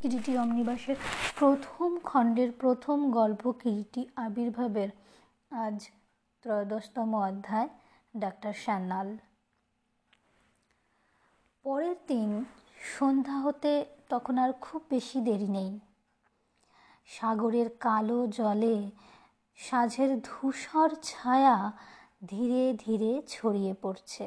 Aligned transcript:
কিরিটি 0.00 0.32
অমনিবাসের 0.38 0.96
প্রথম 1.36 1.98
খণ্ডের 1.98 2.50
প্রথম 2.52 3.10
গল্প 3.10 3.42
কিরিটি 3.52 4.02
আবির্ভাবের 4.16 4.90
আজ 5.50 5.78
ত্রয়োদশতম 6.42 7.10
অধ্যায়, 7.14 7.68
ডাক্তার 8.16 8.52
সান্যাল 8.52 9.08
পরের 11.64 11.96
দিন 12.08 12.44
সন্ধ্যা 12.96 13.36
হতে 13.40 13.72
তখন 14.08 14.38
আর 14.38 14.50
খুব 14.60 14.80
বেশি 14.90 15.20
দেরি 15.20 15.48
নেই। 15.48 15.80
সাগরের 17.06 17.68
কালো 17.80 18.26
জলে 18.26 18.90
সাঝের 19.56 20.10
ধূসর 20.22 20.88
ছায়া 21.02 21.56
ধীরে 22.26 22.62
ধীরে 22.76 23.22
ছড়িয়ে 23.28 23.74
পড়ছে। 23.82 24.26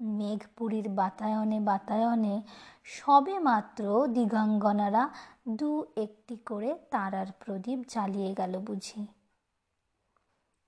মেঘপুরীর 0.00 0.88
বাতায়নে 0.88 1.60
বাতায়নে 1.60 2.42
সবে 2.86 3.38
মাত্র 3.38 4.06
দিগাঙ্গনারা 4.06 5.10
দু 5.48 5.84
একটি 5.96 6.36
করে 6.46 6.78
তারার 6.90 7.26
প্রদীপ 7.40 7.78
জ্বালিয়ে 7.88 8.34
গেল 8.34 8.58
বুঝি। 8.58 9.06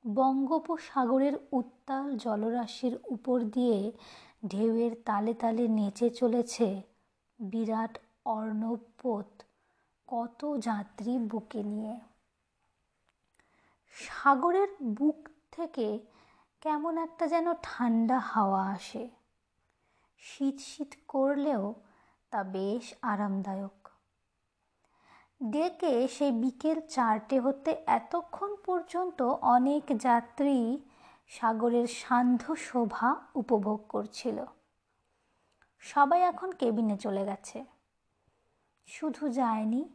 বঙ্গোপসাগরের 0.06 1.34
উত্তাল 1.52 2.16
জলরাশির 2.16 2.98
উপর 3.04 3.40
দিয়ে 3.44 3.92
ঢেউয়ের 4.48 4.92
তালে 5.04 5.34
তালে 5.34 5.68
নেচে 5.68 6.10
চলেছে 6.10 6.82
বিরাট 7.38 7.98
অর্ণবপোত 8.24 9.42
কত 10.08 10.40
যাত্রী 10.58 11.18
বুকে 11.18 11.62
নিয়ে। 11.62 12.00
সাগরের 13.96 14.68
বুক 14.82 15.28
থেকে 15.52 15.98
কেমন 16.60 16.98
একটা 16.98 17.26
যেন 17.26 17.46
ঠান্ডা 17.62 18.18
হাওয়া 18.18 18.62
আসে। 18.70 19.08
শীত 20.18 20.56
শীত 20.60 20.94
করলেও 21.08 21.74
তা 22.34 22.42
বেশ 22.42 22.94
আরামদায়ক। 23.02 23.88
ডেকে 25.50 26.08
সেই 26.08 26.32
বিকেল 26.32 26.80
চারটে 26.80 27.40
হতে 27.40 27.84
এতক্ষণ 27.86 28.56
পর্যন্ত 28.66 29.22
অনেক 29.22 29.82
যাত্রী 29.96 30.78
সাগরের 31.28 31.86
সান্ধ্য 31.86 32.56
শোভা 32.56 33.16
উপভোগ 33.34 33.86
করছিল। 33.88 34.44
সবাই 35.78 36.20
এখন 36.20 36.52
কেবিনে 36.52 36.96
চলে 36.96 37.24
গেছে। 37.24 37.64
শুধু 38.86 39.28
যায়নি 39.28 39.88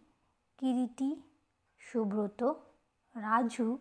কিরিটি, 0.57 1.21
সুব্রত, 1.79 2.43
রাজু 3.15 3.77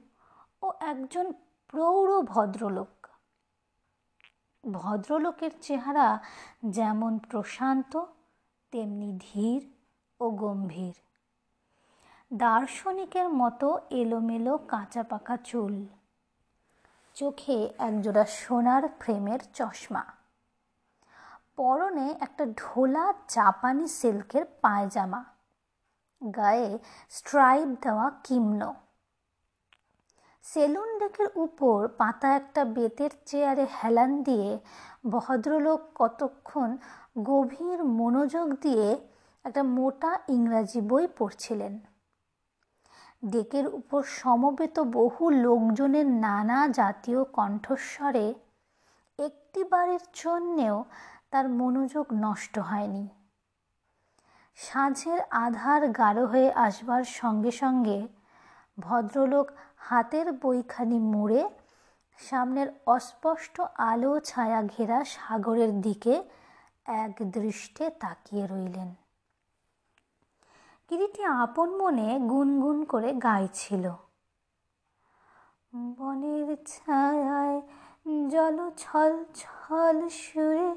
ও 0.63 0.73
একজন 0.81 1.33
প্রৌঢ় 1.69 2.23
ভদ্রলোক। 2.23 3.07
ভদ্রলোকের 4.73 5.51
চেহারা 5.61 6.19
যেমন 6.65 7.19
প্রশান্ত 7.19 8.05
তেমনি 8.73 9.19
ধীর 9.21 9.63
ও 10.21 10.31
গম্ভীর। 10.31 10.97
দার্শনিকের 12.33 13.29
মতো 13.29 13.79
এলোমেলো 13.91 14.59
কাঁচা 14.69 15.03
পাকা 15.03 15.37
চুল। 15.37 15.87
চোখে 17.15 17.69
একজোড়া 17.79 18.25
সোনার 18.25 18.89
ফ্রেমের 19.01 19.39
চশমা। 19.55 20.05
পরনে 21.57 22.15
একটা 22.21 22.47
ঢোলা 22.57 23.15
জাপানি 23.29 23.89
সিল্কের 23.89 24.45
পায়জামা। 24.63 25.25
গায়ে 26.35 26.79
স্ট্রাইপ 27.09 27.69
দেওয়া 27.83 28.11
কিম্ন। 28.25 28.73
সেলুন 30.43 30.99
ডেকের 30.99 31.29
উপর 31.35 31.89
পাতা 31.89 32.37
একটা 32.37 32.65
বেতের 32.65 33.11
চেয়ারে 33.27 33.67
হেলান 33.85 34.23
দিয়ে 34.23 34.59
ভদ্রলোক 35.09 35.81
কতক্ষণ 35.95 36.77
গভীর 37.23 37.85
মনোযোগ 37.85 38.55
দিয়ে 38.61 38.97
একটা 39.45 39.63
মোটা 39.63 40.19
ইংরাজি 40.29 40.81
বই 40.81 41.07
পড়ছিলেন। 41.19 41.79
ডেকের 43.25 43.67
উপর 43.67 44.03
সমবেত 44.03 44.81
বহু 44.81 45.31
লোকজনের 45.31 46.07
নানা 46.07 46.69
জাতীয় 46.69 47.25
কণ্ঠস্বরে 47.25 48.35
একটি 49.19 49.65
বারের 49.65 49.99
জন্যেও 50.15 50.85
তার 51.31 51.49
মনোযোগ 51.49 52.07
নষ্ট 52.13 52.59
হয়নি। 52.59 53.09
সাঁঝের 54.55 55.21
আধার 55.31 55.93
গাঢ় 55.93 56.27
হয়ে 56.27 56.53
আসবার 56.53 57.05
সঙ্গে 57.05 57.51
সঙ্গে 57.51 58.07
ভদ্রলোক 58.79 59.51
হাতের 59.79 60.33
বইখানি 60.33 60.99
মুড়ে 60.99 61.49
সামনের 62.17 62.69
অস্পষ্ট 62.87 63.61
আলো 63.61 64.21
ছায়া 64.21 64.63
ঘেরা 64.63 65.05
সাগরের 65.05 65.81
দিকে 65.81 66.25
এক 66.89 67.15
দৃষ্টে 67.23 67.91
তাকিয়ে 67.91 68.47
রইলেন। 68.47 68.95
কিরিটি 70.89 71.25
আপন 71.25 71.77
মনে 71.77 72.19
গুনগুন 72.19 72.85
করে 72.85 73.13
গাইছিল। 73.13 73.93
বনের 75.99 76.57
ছায়ায় 76.67 77.61
জল 78.31 78.71
ছল 78.77 79.25
ছল 79.35 80.09
সুরে, 80.09 80.71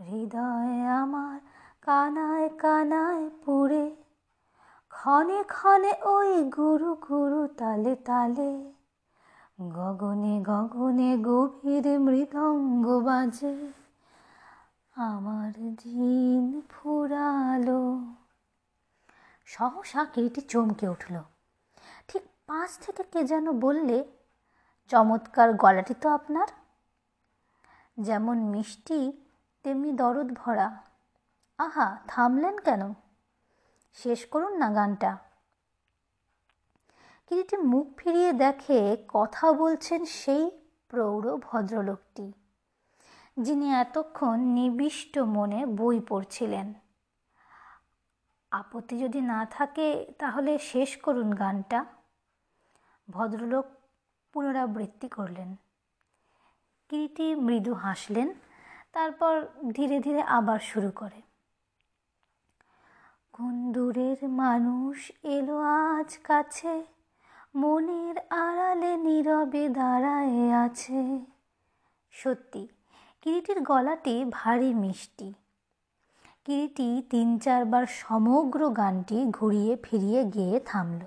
হৃদয় 0.00 0.86
আমার 0.86 1.40
কানায় 1.82 2.48
কানায় 2.48 3.30
পুরে 3.44 3.96
ক্ষণে 4.88 5.42
ক্ষণে 5.42 5.92
ওই 6.04 6.44
গুরু 6.44 6.94
গুরু 6.94 7.46
তালে 7.46 7.96
তালে, 7.96 8.72
গগনে 9.60 10.42
গগনে 10.42 11.18
গভীর 11.18 12.00
মৃদঙ্গ 12.00 13.00
বাজে। 13.00 13.81
আমার 14.94 15.52
দিন 15.52 16.60
ফুরালো। 16.68 18.00
সহসা 19.46 20.04
কিরিটি 20.04 20.40
চমকে 20.40 20.88
উঠল। 20.88 21.22
ঠিক 22.08 22.22
পাশ 22.46 22.78
থেকে 22.78 23.02
কে 23.02 23.24
যেন 23.24 23.60
বললে, 23.60 24.04
চমৎকার 24.88 25.52
গলাটি 25.52 25.94
তো 25.94 26.08
আপনার। 26.08 26.46
যেমন 28.00 28.38
মিষ্টি, 28.38 29.12
তেমনি 29.62 29.92
দরদ 29.92 30.32
ভরা। 30.32 30.76
আহা, 31.58 31.98
থামলেন 32.08 32.58
কেন? 32.58 32.94
শেষ 33.94 34.26
করুন 34.26 34.56
না 34.56 34.70
গানটা। 34.70 35.16
কিরিটি 37.26 37.56
মুখ 37.56 37.86
ফিরিয়ে 37.96 38.32
দেখে 38.32 38.96
কথা 39.08 39.52
বলছেন 39.52 40.04
সেই 40.04 40.50
প্রৌঢ় 40.88 41.36
ভদ্রলোকটি। 41.36 42.32
যিনি 43.40 43.72
এতক্ষণ 43.72 44.40
নিবিষ্ট 44.40 45.18
মনে 45.18 45.66
বই 45.66 46.00
পড়ছিলেন। 46.00 46.74
আপত্তি 48.50 48.98
যদি 48.98 49.20
না 49.20 49.46
থাকে, 49.46 50.12
তাহলে 50.18 50.58
শেষ 50.58 50.96
করুন 50.96 51.34
গানটা। 51.34 51.84
ভদ্রলোক 53.10 53.66
পুনরাবৃত্তি 54.32 55.08
করলেন। 55.08 55.56
কিরিটি 56.88 57.34
মৃদু 57.34 57.74
হাসলেন, 57.74 58.34
তারপর 58.92 59.46
ধীরে 59.70 60.00
ধীরে 60.00 60.22
আবার 60.22 60.58
শুরু 60.58 60.90
করে। 60.90 61.22
কোন 63.32 63.72
দূরের 63.72 64.28
মানুষ 64.28 65.12
এলো 65.22 65.58
আজ 65.58 66.18
কাছে? 66.18 66.84
মনের 67.54 68.18
আড়ালে 68.18 68.96
নীরবে 68.96 69.68
দাঁড়ায় 69.68 70.52
আছে। 70.52 71.20
সত্যি 72.10 72.68
কিরিটির 73.22 73.60
গলাটি 73.60 74.24
ভারী 74.30 74.74
মিষ্টি। 74.74 75.34
কিরিটি 76.44 77.02
তিন 77.10 77.38
চারবার 77.38 77.86
সমগ্র 77.86 78.70
গানটি 78.70 79.24
ঘুরিয়ে 79.30 79.76
ফিরিয়ে 79.82 80.24
গেয়ে 80.24 80.60
থামল। 80.60 81.00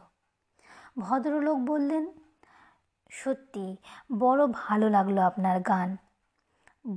ভদ্রলোক 1.00 1.58
বললেন, 1.58 2.12
সত্যি, 3.09 3.78
বড় 4.20 4.48
ভালো 4.53 4.90
লাগল 4.90 5.18
আপনার 5.18 5.59
গান। 5.59 5.98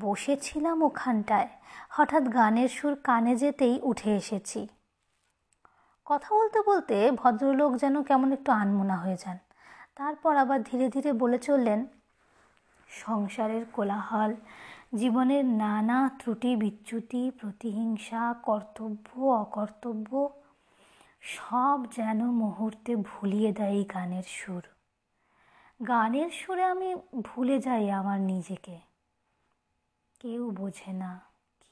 বসেছিলাম 0.00 0.82
ওখানটায়, 0.82 1.48
হঠাৎ 1.90 2.34
গানের 2.34 2.68
সুর 2.68 2.94
কানে 3.04 3.36
যেতেই 3.36 3.80
উঠে 3.82 4.16
এসেছি। 4.16 4.68
কথা 6.04 6.34
বলতে 6.34 6.62
বলতে 6.66 7.10
ভদ্রলোক 7.10 7.76
যেন 7.76 8.02
কেমন 8.02 8.32
একটু 8.32 8.52
আনমোনা 8.52 8.96
হয়ে 8.96 9.16
যান। 9.24 9.38
তারপর 9.94 10.36
আবার 10.36 10.62
ধীরে 10.62 10.88
ধীরে 10.88 11.12
বলে 11.12 11.38
চললেন, 11.38 11.86
সংসারের 12.88 13.64
কোলাহল 13.72 14.34
জীবনের 14.94 15.44
নানা 15.44 16.10
ত্রুটি, 16.18 16.56
বিচ্যুতি, 16.56 17.30
প্রতিহিংসা, 17.30 18.34
কর্তব্য, 18.42 19.20
অকর্তব্য, 19.20 20.28
সব 21.20 21.84
যেন 21.96 22.24
মুহূর্তে 22.24 22.96
ভুলিয়ে 22.96 23.52
দেয় 23.52 23.70
এই 23.70 23.84
গানের 23.84 24.22
সুর। 24.22 24.62
গানের 25.88 26.30
সুরে 26.30 26.64
আমি 26.64 26.94
ভুলে 27.24 27.58
যাই 27.58 27.90
আমার 27.90 28.20
নিজেকে। 28.20 28.78
কেউ 30.20 30.50
বোঝে 30.50 30.92
না, 30.92 31.20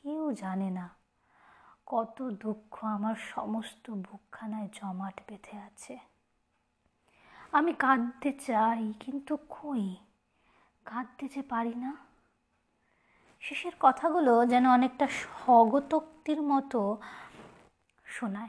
কেউ 0.02 0.32
জানে 0.32 0.70
না 0.70 0.90
কত 1.86 2.22
দুঃখ 2.22 2.84
আমার 2.84 3.14
সমস্ত 3.14 3.90
বুকখানায় 3.90 4.68
জমাট 4.72 5.20
বেঁধে 5.28 5.58
আছে। 5.58 5.98
আমি 7.52 7.72
কাঁদতে 7.72 8.32
চাই, 8.32 8.92
কিন্তু 9.00 9.36
কই? 9.36 9.96
কাঁদতে 10.84 11.28
যে 11.28 11.42
পারি 11.42 11.74
না। 11.74 12.05
শেষের 13.46 13.72
কথাগুলো 13.80 14.46
যেন 14.46 14.66
অনেকটা 14.70 15.06
স্বগতোক্তির 15.06 16.42
মতো 16.42 16.96
শোনায়। 18.04 18.48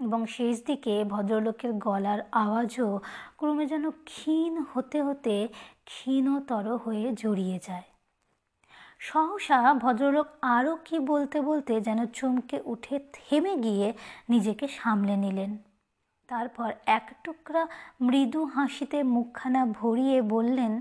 এবং 0.00 0.26
শেষ 0.26 0.64
দিকে 0.66 1.04
ভদ্রলোকের 1.04 1.72
গলার 1.72 2.28
আওয়াজও 2.32 3.00
ক্রমে 3.36 3.66
যেন 3.66 3.90
ক্ষীণ 3.90 4.64
হতে 4.74 5.02
হতে 5.02 5.48
ক্ষীণতর 5.84 6.76
হয়ে 6.76 7.12
জড়িয়ে 7.12 7.58
যায়। 7.66 7.82
সহসা 8.98 9.74
ভদ্রলোক 9.74 10.26
আরও 10.42 10.76
কি 10.84 10.98
বলতে 10.98 11.40
বলতে 11.40 11.80
যেন 11.80 12.06
চমকে 12.06 12.60
উঠে 12.64 13.00
থেমে 13.12 13.56
গিয়ে 13.56 13.92
নিজেকে 14.28 14.68
সামলে 14.68 15.16
নিলেন। 15.16 15.58
তারপর 16.28 16.72
এক 16.86 17.14
টুকরা 17.24 17.66
মৃদু 18.00 18.44
হাসিতে 18.44 19.02
মুখখানা 19.02 19.66
ভরিয়ে 19.66 20.22
বললেন, 20.22 20.80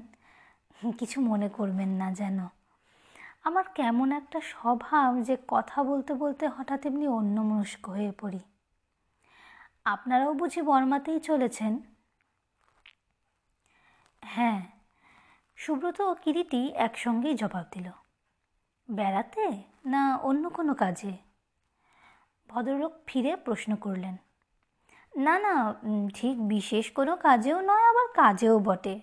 কিছু 0.98 1.22
মনে 1.22 1.50
করবেন 1.50 1.90
না 1.90 2.14
যেন। 2.14 2.48
আমার 3.44 3.64
কেমন 3.76 4.12
একটা 4.12 4.42
স্বভাব 4.42 5.22
যে 5.22 5.38
কথা 5.48 5.84
বলতে 5.84 6.14
বলতে 6.14 6.48
হঠাৎ 6.48 6.86
এমনি 6.86 7.08
অন্যমনস্ক 7.08 7.90
হয়ে 7.90 8.12
পড়ি। 8.12 8.40
আপনারাও 9.86 10.34
বুঝি 10.34 10.62
বর্মাতেই 10.62 11.20
চলেছেন? 11.20 11.80
হ্যাঁ 14.22 14.66
সুব্রত 15.56 16.02
ও 16.02 16.14
কিরিটি 16.14 16.72
একসঙ্গেই 16.76 17.34
জবাব 17.36 17.66
দিল। 17.72 17.90
বেড়াতে 18.92 19.64
না 19.86 20.18
অন্য 20.18 20.50
কোনো 20.50 20.74
কাজে? 20.74 21.18
ভদ্রলোক 22.50 22.94
ফিরে 23.08 23.36
প্রশ্ন 23.36 23.76
করলেন। 23.76 24.18
না 25.18 25.40
না 25.40 25.74
ঠিক 26.14 26.48
বিশেষ 26.48 26.92
কোনো 26.92 27.16
কাজেও 27.16 27.62
নয়, 27.62 27.90
আবার 27.90 28.08
কাজেও 28.14 28.60
বটে। 28.60 29.02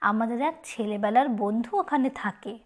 আমাদের 0.00 0.40
এক 0.40 0.60
ছেলেবেলার 0.64 1.28
বন্ধু 1.28 1.78
ওখানে 1.78 2.10
থাকে। 2.10 2.65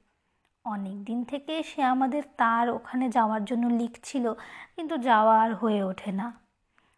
অনেক 0.65 1.05
দিন 1.05 1.25
থেকে 1.25 1.63
সে 1.63 1.83
আমাদের 1.83 2.23
তার 2.37 2.71
ওখানে 2.71 3.09
যাওয়ার 3.09 3.45
জন্য 3.45 3.67
লিখছিল, 3.67 4.35
কিন্তু 4.77 4.97
যাওয়া 4.99 5.43
আর 5.43 5.55
হয়ে 5.55 5.83
ওঠে 5.83 6.13
না। 6.13 6.33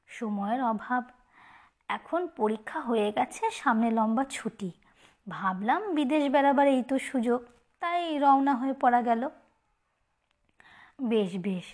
সময়ের 0.06 0.62
অভাব। 0.62 1.04
এখন 1.88 2.26
পরীক্ষা 2.26 2.80
হয়ে 2.80 3.12
গেছে, 3.12 3.50
সামনে 3.50 3.90
লম্বা 3.90 4.24
ছুটি। 4.30 4.70
ভাবলাম 5.28 5.94
বিদেশ 5.94 6.28
বেড়াবার 6.28 6.68
এই 6.68 6.82
তো 6.82 6.98
সুযোগ, 6.98 7.40
তাই 7.80 8.18
রওনা 8.18 8.54
হয়ে 8.54 8.72
পড়া 8.72 9.02
গেল। 9.02 9.28
বেশ 11.02 11.36
বেশ। 11.36 11.64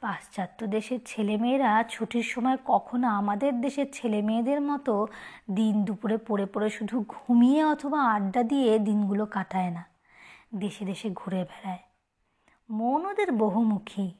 পাশ্চাত্য 0.00 0.66
দেশের 0.66 0.98
ছেলেমেয়েরা 1.06 1.84
ছুটির 1.88 2.22
সময় 2.22 2.56
কখনো 2.64 3.08
আমাদের 3.08 3.60
দেশের 3.60 3.86
ছেলে 3.92 4.22
মেয়েদের 4.22 4.60
মতো 4.60 5.06
দিন 5.50 5.84
দুপুরে 5.84 6.16
পড়ে 6.16 6.46
পড়ে 6.46 6.70
শুধু 6.70 7.04
ঘুমিয়ে 7.08 7.64
অথবা 7.64 8.04
আড্ডা 8.04 8.42
দিয়ে 8.42 8.78
দিনগুলো 8.78 9.26
কাটায় 9.26 9.70
না। 9.70 9.95
দেশে 10.54 10.84
দেশে 10.84 11.10
ঘুরে 11.10 11.36
বেড়ায়। 11.36 11.78
মন 12.70 13.06
ওদের 13.06 13.32
বহুমুখী। 13.32 14.10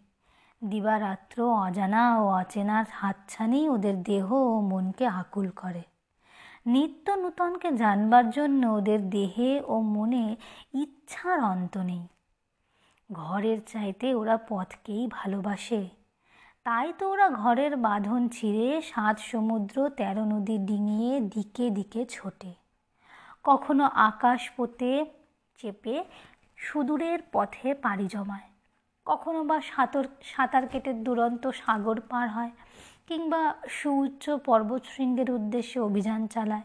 দিবারাত্র 0.64 1.50
অজানা 1.50 2.20
ও 2.20 2.28
অচেনার 2.28 2.84
হাতছানি 2.93 3.69
ওদের 3.69 4.02
দেহ 4.02 4.32
ও 4.32 4.61
মনকে 4.61 5.06
আকুল 5.06 5.50
করে। 5.50 5.82
নিত্য 6.67 7.12
নূতনকে 7.12 7.73
জানবার 7.73 8.31
জন্য 8.31 8.67
ওদের 8.67 9.11
দেহে 9.11 9.62
ও 9.67 9.81
মনে 9.81 10.37
ইচ্ছার 10.75 11.44
অন্ত 11.44 11.78
নেই। 11.78 12.06
ঘরের 13.12 13.58
চাইতে 13.67 14.14
ওরা 14.14 14.37
পথকেই 14.37 15.08
ভালোবাসে। 15.11 15.88
তাই 16.64 16.93
তো 16.99 17.11
ওরা 17.11 17.31
ঘরের 17.31 17.76
বাঁধন 17.76 18.28
ছিঁড়ে 18.28 18.82
সাত 18.82 19.19
সমুদ্র 19.19 19.88
তেরো 19.88 20.25
নদী 20.25 20.58
ডিঙিয়ে 20.58 21.20
দিকে 21.20 21.70
দিকে 21.70 22.06
ছোটে। 22.06 22.55
কখনো 23.44 23.84
আকাশ 23.84 24.50
পোতে 24.50 25.06
চেপে 25.58 26.04
সুদূরের 26.56 27.18
পথে 27.32 27.74
পাড়ি 27.74 28.06
জমায়। 28.06 28.48
কখনো 29.06 29.44
বা 29.44 29.60
সাঁতর, 29.60 30.04
সাঁতার 30.22 30.68
কেটে 30.68 30.92
দুরন্ত 30.92 31.46
সাগর 31.48 32.00
পার 32.00 32.28
হয় 32.28 32.50
কিংবা 33.06 33.54
সুউচ্চ 33.68 34.30
পর্বতশৃঙ্গের 34.30 35.30
উদ্দেশ্যে 35.30 35.80
অভিযান 35.80 36.26
চালায়। 36.26 36.62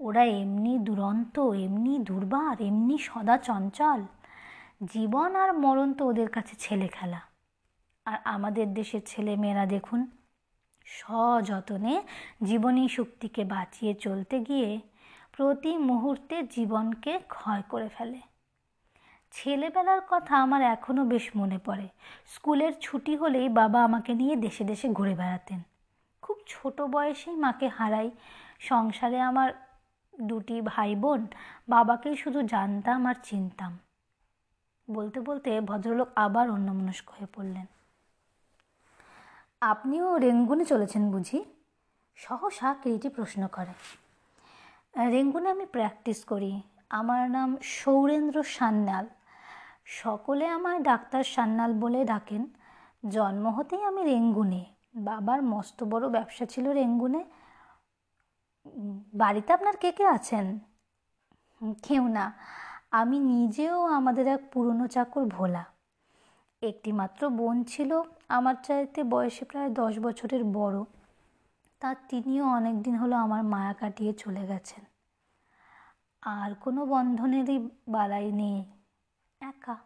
ওরা 0.00 0.24
এমনি 0.24 0.78
দুরন্ত, 0.78 1.38
এমনি 1.38 1.98
দুর্বার, 1.98 2.60
এমনি 2.60 2.98
সদা 2.98 3.38
চঞ্চল। 3.38 4.02
জীবন 4.84 5.36
আর 5.36 5.52
মরণ 5.52 5.92
তো 5.92 6.06
ওদের 6.06 6.28
কাছে 6.28 6.56
ছেলে 6.58 6.88
খেলা। 6.88 7.20
আর 8.04 8.18
আমাদের 8.24 8.74
দেশের 8.74 9.00
ছেলে 9.06 9.36
মেয়েরা 9.36 9.66
দেখুন, 9.66 10.10
সযতনে 10.84 12.02
জীবনী 12.44 12.88
শক্তিকে 12.88 13.44
বাঁচিয়ে 13.44 13.94
চলতে 13.94 14.40
গিয়ে 14.40 14.80
প্রতি 15.36 15.76
মুহূর্তে 15.76 16.42
জীবনকে 16.42 17.18
ক্ষয় 17.18 17.62
করে 17.68 17.88
ফেলে। 17.88 18.20
ছেলেবেলার 19.32 20.00
কথা 20.08 20.42
আমার 20.42 20.62
এখনও 20.62 21.04
বেশ 21.04 21.30
মনে 21.36 21.58
পড়ে। 21.64 21.88
স্কুলের 22.26 22.72
ছুটি 22.80 23.16
হলেই 23.16 23.48
বাবা 23.48 23.84
আমাকে 23.84 24.14
নিয়ে 24.14 24.36
দেশে 24.36 24.64
দেশে 24.64 24.88
ঘুরে 24.88 25.14
বেড়াতেন। 25.14 25.60
খুব 26.22 26.36
ছোট 26.46 26.80
বয়সেই 26.80 27.36
মাকে 27.36 27.68
হারাই। 27.68 28.10
সংসারে 28.58 29.20
আমার 29.20 29.52
দুটি 30.20 30.60
ভাই 30.60 30.96
বোন 30.96 31.26
বাবাকেই 31.68 32.16
শুধু 32.16 32.42
জানতাম 32.42 33.06
আর 33.06 33.14
চিনতাম। 33.22 33.78
বলতে 34.90 35.20
বলতে 35.20 35.60
ভদ্রলোক 35.60 36.08
আবার 36.16 36.50
অন্যমনস্ক 36.50 37.10
হয়ে 37.10 37.26
পড়লেন। 37.34 37.66
আপনিও 39.60 40.18
রেঙ্গুনে 40.18 40.64
চলেছেন 40.64 41.10
বুঝি? 41.10 41.44
সহসা 42.14 42.74
কিরিটি 42.74 43.08
প্রশ্ন 43.08 43.46
করে। 43.46 44.03
রেঙ্গুনে 44.98 45.50
আমি 45.50 45.66
প্র্যাকটিস 45.66 46.24
করি। 46.24 46.62
আমার 46.90 47.30
নাম 47.30 47.56
সৌরেন্দ্র 47.62 48.42
সান্যাল। 48.42 49.06
সকলে 49.84 50.46
আমায় 50.46 50.80
ডাক্তার 50.80 51.24
সান্যাল 51.24 51.72
বলে 51.72 52.04
ডাকেন। 52.04 52.46
জন্ম 53.08 53.48
হতেই 53.48 53.82
আমি 53.82 54.02
রেঙ্গুনে। 54.02 54.64
বাবার 54.94 55.42
মস্ত 55.42 55.84
বড় 55.84 56.08
ব্যবসা 56.08 56.46
ছিল 56.46 56.68
রেঙ্গুনে। 56.72 57.24
বাড়িতে 59.14 59.52
আপনার 59.52 59.76
কে 59.76 59.92
কে 59.92 60.06
আছেন? 60.06 60.58
কেউ 61.82 62.08
না। 62.08 62.32
আমি 62.90 63.18
নিজেও 63.18 63.82
আমাদের 63.82 64.26
এক 64.26 64.40
পুরনো 64.52 64.86
চাকর 64.86 65.24
ভোলা। 65.24 65.64
একটি 66.62 66.92
মাত্র 66.92 67.28
বোন 67.28 67.64
ছিল। 67.64 68.02
আমার 68.28 68.54
চাইতে 68.62 69.02
বয়সে 69.04 69.44
প্রায় 69.44 69.70
দশ 69.70 69.98
বছরের 69.98 70.44
বড়। 70.44 70.84
তার 71.84 71.96
তিনিও 72.08 72.44
অনেক 72.48 72.82
দিন 72.82 72.96
হলো 72.96 73.16
আমার 73.16 73.42
মায়া 73.42 73.72
কাটিয়ে 73.72 74.12
চলে 74.12 74.46
গেছেন। 74.46 74.84
আর 76.22 76.54
কোনো 76.54 76.86
বন্ধনেরই 76.86 77.68
বালাই 77.88 78.32
নেই। 78.32 78.64
একা। 79.40 79.76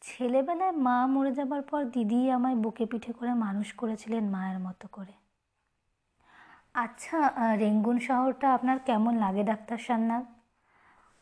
ছেলেবেলায় 0.00 0.72
মা 0.72 1.06
মরে 1.06 1.32
যাবার 1.32 1.62
পর 1.62 1.84
দিদি 1.84 2.30
আমায় 2.30 2.54
বুকে 2.54 2.86
পিঠে 2.86 3.12
করে 3.12 3.34
মানুষ 3.34 3.72
করেছিলেন 3.72 4.28
মায়ের 4.28 4.58
মতো 4.58 4.88
করে। 4.88 5.12
আচ্ছা 6.74 7.32
রেঙ্গুন 7.56 7.98
শহরটা 7.98 8.54
আপনার 8.54 8.78
কেমন 8.78 9.16
লাগে, 9.16 9.42
ডাক্তার 9.42 9.78
সান্নাল? 9.78 10.24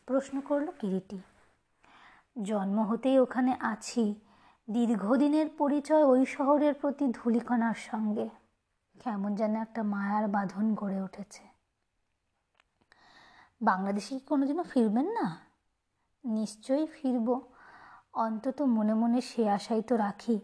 প্রশ্ন 0.05 0.39
করল 0.39 0.71
কিরিটি। 0.79 1.19
জন্ম 2.43 2.79
হতেই 2.79 3.19
ওখানে 3.19 3.57
আছি। 3.59 4.15
দীর্ঘদিনের 4.69 5.49
পরিচয় 5.57 6.03
ওই 6.03 6.25
শহরের 6.25 6.73
প্রতি 6.73 7.07
ধুলিকণার 7.07 7.75
সঙ্গে। 7.75 8.38
কেমন 9.03 9.35
যেন 9.35 9.55
একটা 9.55 9.83
মায়ার 9.83 10.27
বাঁধন 10.27 10.75
গড়ে 10.75 11.01
উঠেছে। 11.01 11.43
বাংলাদেশে 13.61 14.19
কি 14.19 14.25
কোনোদিনও 14.25 14.63
ফিরবেন 14.63 15.05
না? 15.05 15.37
নিশ্চয়ই 16.25 16.87
ফিরব। 16.87 17.41
অন্তত 18.13 18.61
মনে 18.61 18.93
মনে 18.93 19.21
সে 19.21 19.49
আশাই 19.49 19.81
তো 19.81 19.97
রাখি। 19.97 20.39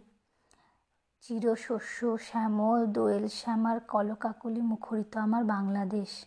চিরশস্য, 1.22 2.18
শ্যামল, 2.18 2.86
দোয়েল 2.86 3.28
শ্যামার 3.28 3.80
কলকাকলি 3.80 4.62
মুখরিত 4.62 5.18
আমার 5.18 5.44
বাংলাদেশ। 5.44 6.26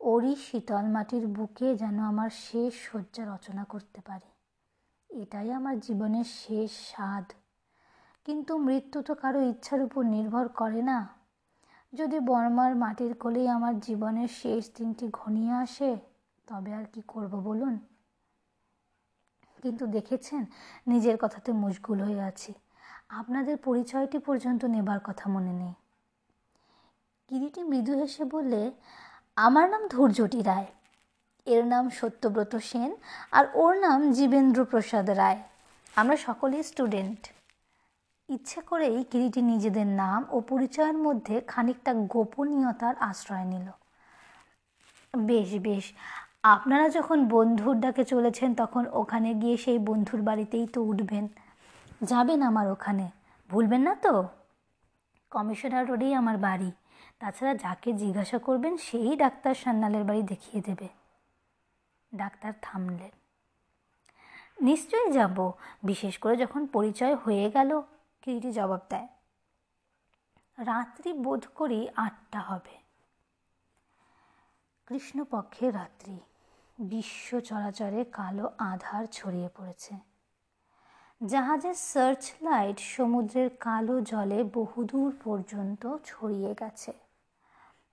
ওরই 0.00 0.36
শীতল 0.36 0.84
মাটির 0.86 1.26
বুকে 1.26 1.76
যেন 1.76 1.98
আমার 1.98 2.30
শেষ 2.30 2.74
শয্যা 2.74 3.34
রচনা 3.34 3.64
করতে 3.64 4.00
পারি। 4.00 4.30
এটাই 5.20 5.52
আমার 5.52 5.80
জীবনের 5.80 6.24
শেষ 6.24 6.70
স্বাদ। 6.70 7.32
কিন্তু 8.24 8.58
মৃত্যু 8.58 9.02
তো 9.02 9.14
কারও 9.14 9.40
ইচ্ছার 9.40 9.82
উপর 9.82 10.04
নির্ভর 10.04 10.48
করে 10.48 10.82
না। 10.82 11.25
যদি 11.96 12.20
বর্মার 12.20 12.76
মাটির 12.76 13.14
কোলেই 13.14 13.48
আমার 13.48 13.80
জীবনের 13.80 14.28
শেষ 14.28 14.70
দিনটি 14.76 15.08
ঘনিয়ে 15.12 15.52
আসে, 15.52 15.96
তবে 16.46 16.74
আর 16.74 16.84
কি 16.84 17.02
করব 17.08 17.40
বলুন? 17.40 17.78
কিন্তু 19.62 19.86
দেখেছেন, 19.86 20.44
নিজের 20.86 21.16
কথাতে 21.20 21.52
মুশগুল 21.52 22.00
হয়ে 22.00 22.20
আছি। 22.20 22.54
আপনাদের 23.08 23.56
পরিচয়টি 23.56 24.18
পর্যন্ত 24.18 24.64
নেবার 24.64 25.00
কথা 25.04 25.30
মনে 25.30 25.52
নেই। 25.52 25.72
কিরিটি 27.28 27.62
মৃদু 27.62 27.98
হেসে 27.98 28.24
বললে, 28.24 28.72
আমার 29.36 29.70
নাম 29.70 29.88
ধৈর্যটি 29.88 30.42
রায়। 30.42 30.66
এর 31.46 31.66
নাম 31.66 31.90
সত্যব্রত 31.90 32.56
সেন 32.56 32.94
আর 33.32 33.46
ওর 33.54 33.78
নাম 33.78 34.12
জীবেন্দ্র 34.12 34.64
প্রসাদ 34.64 35.10
রায়। 35.10 35.42
আমরা 35.96 36.16
সকলেই 36.16 36.62
স্টুডেন্ট। 36.62 37.35
ইচ্ছে 38.28 38.60
করেই 38.60 39.04
কিরিটি 39.04 39.42
নিজেদের 39.42 39.86
নাম 39.86 40.24
ও 40.30 40.40
পরিচয়ের 40.40 40.96
মধ্যে 40.98 41.40
খানিকটা 41.40 41.94
গোপনীয়তার 41.94 42.94
আশ্রয় 43.00 43.44
নিল। 43.44 43.70
বেশ 45.18 45.54
বেশ। 45.60 45.92
আপনারা 46.42 46.88
যখন 46.88 47.28
বন্ধুর 47.28 47.80
ডাকে 47.80 48.04
চলেছেন, 48.04 48.54
তখন 48.54 48.86
ওখানে 48.92 49.34
গিয়ে 49.34 49.56
সেই 49.56 49.78
বন্ধুর 49.78 50.22
বাড়িতেই 50.22 50.66
তো 50.66 50.82
উঠবেন। 50.82 51.28
যাবেন 52.02 52.42
আমার 52.42 52.70
ওখানে। 52.70 53.10
ভুলবেন 53.48 53.80
না 53.80 53.94
তো? 53.94 54.28
কমিশনার 55.30 55.88
রোডেই 55.88 56.14
আমার 56.14 56.36
বাড়ি। 56.36 56.72
তাছাড়া 57.18 57.54
যাকে 57.54 57.92
জিজ্ঞাসা 57.92 58.38
করবেন, 58.38 58.76
সেই 58.76 59.16
ডাক্তার 59.16 59.54
সান্যালের 59.54 60.04
বাড়ি 60.04 60.22
দেখিয়ে 60.22 60.62
দেবে। 60.66 60.88
ডাক্তার 62.14 62.52
থামলেন। 62.62 63.10
নিশ্চয়ই 64.60 65.12
যাব। 65.12 65.52
বিশেষ 65.82 66.18
করে 66.18 66.36
যখন 66.36 66.66
পরিচয় 66.66 67.14
হয়ে 67.14 67.50
গেল 67.50 67.82
কিরিটি 68.26 68.52
জবাব 68.52 68.80
দেয়। 68.88 69.08
রাত্রি 70.58 71.12
বোধ 71.12 71.46
করি 71.54 71.88
আটটা 71.96 72.40
হবে। 72.40 72.78
কৃষ্ণপক্ষের 74.86 75.74
রাত্রি। 75.74 76.20
বিশ্ব 76.78 77.40
চরাচরে 77.40 78.04
কালো 78.04 78.52
আধার 78.58 79.06
ছড়িয়ে 79.06 79.48
পড়েছে। 79.56 79.96
জাহাজের 81.26 81.74
সার্চ 81.74 82.30
লাইট 82.42 82.78
সমুদ্রের 82.78 83.50
কালো 83.56 84.00
জলে 84.00 84.44
বহুদূর 84.44 85.16
পর্যন্ত 85.24 85.96
ছড়িয়ে 86.04 86.54
গেছে। 86.60 86.92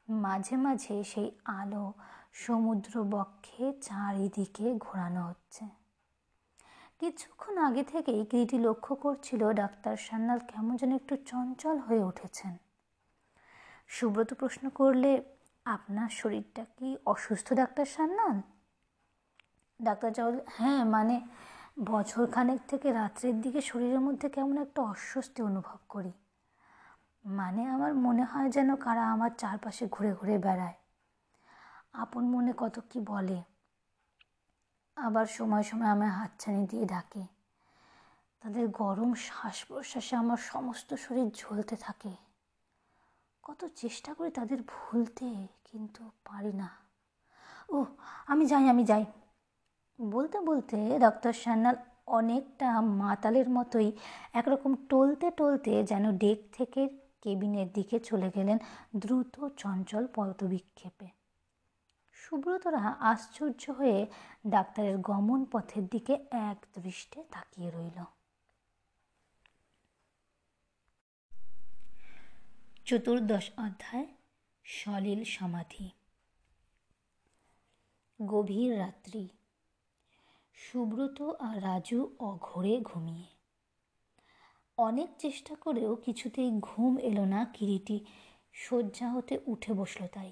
মাঝে 0.10 0.56
মাঝে 0.58 1.04
সেই 1.04 1.32
আলো 1.46 1.94
সমুদ্র 2.34 3.04
বক্ষে 3.04 3.74
চারিদিকে 3.82 4.76
ঘোরানো 4.80 5.28
হচ্ছে। 5.28 5.83
কিছুক্ষণ 7.04 7.58
আগে 7.58 7.84
থেকেই 7.84 8.26
কৃতি 8.26 8.58
লক্ষ্য 8.60 8.96
করছিল 8.96 9.54
ডাক্তার 9.54 9.98
সান্যাল 9.98 10.40
কেমন 10.40 10.76
যেন 10.76 10.96
একটু 10.96 11.16
চঞ্চল 11.16 11.78
হয়ে 11.78 12.04
উঠেছেন। 12.04 12.58
সুব্রত 13.88 14.34
প্রশ্ন 14.34 14.70
করলে, 14.70 15.24
আপনার 15.66 16.10
শরীরটা 16.10 16.66
কি 16.78 16.98
অসুস্থ, 17.06 17.54
ডাক্তার 17.54 17.86
সান্যাল? 17.86 18.42
ডাক্তার 19.82 20.12
চাউল 20.12 20.40
হ্যাঁ 20.48 20.86
মানে 20.86 21.22
বছর 21.86 22.32
খানেক 22.32 22.60
থেকে 22.68 22.92
রাত্রের 22.92 23.42
দিকে 23.42 23.62
শরীরের 23.62 24.00
মধ্যে 24.00 24.30
কেমন 24.30 24.58
একটা 24.58 24.82
অস্বস্তি 24.82 25.42
অনুভব 25.42 25.78
করি। 25.90 26.12
মানে 27.26 27.66
আমার 27.66 27.94
মনে 27.94 28.24
হয় 28.24 28.50
যেন 28.50 28.76
কারা 28.76 29.12
আমার 29.12 29.32
চারপাশে 29.38 29.88
ঘুরে 29.92 30.14
ঘুরে 30.14 30.38
বেড়ায়। 30.38 30.74
আপন 31.94 32.24
মনে 32.24 32.54
কত 32.58 32.80
কি 32.90 33.00
বলে? 33.00 33.53
আবার 34.98 35.26
সময় 35.26 35.64
সময় 35.64 35.88
আমায় 35.88 36.10
হাতছানি 36.10 36.68
দিয়ে 36.68 36.86
ডাকে। 36.86 37.26
তাদের 38.42 38.68
গরম 38.68 39.14
শ্বাস 39.14 39.66
প্রশ্বাসে 39.66 40.16
আমার 40.16 40.38
সমস্ত 40.38 40.94
শরীর 40.94 41.32
ঝলতে 41.36 41.76
থাকে। 41.76 42.16
কত 43.44 43.66
চেষ্টা 43.76 44.14
করি 44.14 44.32
তাদের 44.32 44.60
ভুলতে, 44.68 45.48
কিন্তু 45.64 46.10
পারি 46.26 46.54
না। 46.54 46.70
ও 47.70 47.86
আমি 48.28 48.46
যাই 48.46 48.70
আমি 48.70 48.84
যাই। 48.84 49.06
বলতে 50.02 50.40
বলতে 50.40 51.00
ডক্টর 51.00 51.34
সান্যাল 51.34 51.76
অনেকটা 52.08 52.82
মাতালের 52.82 53.50
মতোই 53.50 53.92
একরকম 54.34 54.76
টলতে 54.90 55.32
টলতে 55.32 55.84
যেন 55.84 56.18
ডেক 56.18 56.40
থেকে 56.54 56.82
কেবিনের 57.22 57.72
দিকে 57.74 58.00
চলে 58.00 58.32
গেলেন 58.32 58.58
দ্রুত 58.96 59.46
চঞ্চল 59.58 60.08
পদবিক্ষেপে 60.16 61.23
সুব্রতরা 62.34 62.80
আশ্চর্য 62.80 63.70
হয়ে 63.70 64.08
ডাক্তারের 64.48 64.98
গমন 64.98 65.46
পথের 65.46 65.88
দিকে 65.88 66.14
এক 66.32 66.66
দৃষ্টে 66.80 67.24
তাকিয়ে 67.32 67.72
রইল। 67.72 68.04
চতুর্দশ 72.86 73.52
অধ্যায়, 73.58 74.08
সলিল 74.64 75.24
সমাধি। 75.24 75.90
গভীর 78.26 78.80
রাত্রি। 78.80 79.30
সুব্রত 80.54 81.22
আর 81.22 81.64
রাজু 81.64 82.16
অঘরে 82.20 82.80
ঘুমিয়ে। 82.80 83.28
অনেক 84.78 85.10
চেষ্টা 85.18 85.56
করেও 85.56 85.96
কিছুতেই 85.96 86.52
ঘুম 86.60 86.98
এলো 86.98 87.26
না 87.26 87.46
কিরিটি। 87.46 88.06
শয্যা 88.54 89.12
হতে 89.12 89.40
উঠে 89.46 89.74
বসল 89.74 90.08
তাই। 90.08 90.32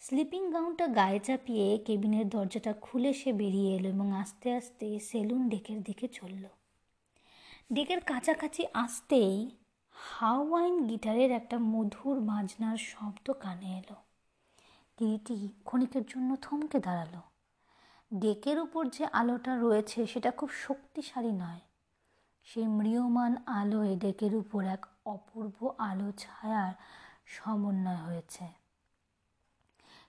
স্লিপিং 0.00 0.52
গাউনটা 0.52 0.86
গায়ে 0.86 1.20
চাপিয়ে 1.20 1.78
কেবিনের 1.78 2.28
দরজাটা 2.28 2.72
খুলে 2.72 3.12
সে 3.12 3.32
বেরিয়ে 3.32 3.76
এলো 3.76 3.88
এবং 3.88 4.12
আস্তে 4.12 4.54
আস্তে 4.54 5.00
সেলুন 5.00 5.48
ডেকের 5.48 5.82
দিকে 5.82 6.08
চলল। 6.08 6.44
ডেকের 7.72 8.00
কাছাকাছি 8.00 8.66
আসতেই 8.74 9.50
হাওয়াইন 9.90 10.86
গিটারের 10.86 11.30
একটা 11.30 11.58
মধুর 11.58 12.20
বাজনার 12.20 12.76
শব্দ 12.76 13.30
কানে 13.30 13.78
এলো। 13.78 13.94
কিরিটি 14.98 15.48
ক্ষণিকের 15.64 16.02
জন্য 16.08 16.36
থমকে 16.42 16.78
দাঁড়াল। 16.80 17.14
ডেকের 18.18 18.58
উপর 18.58 18.88
যে 18.88 19.04
আলোটা 19.12 19.56
রয়েছে 19.56 20.06
সেটা 20.06 20.30
খুব 20.30 20.50
শক্তিশালী 20.50 21.32
নয়। 21.32 21.60
সেই 22.44 22.66
ম্রিয়মান 22.66 23.36
আলোয় 23.46 23.96
ডেকের 23.96 24.34
উপর 24.34 24.64
এক 24.64 24.86
অপূর্ব 25.06 25.70
আলো 25.78 26.12
ছায়ার 26.18 26.72
সমন্বয় 27.26 27.96
হয়েছে। 27.96 28.57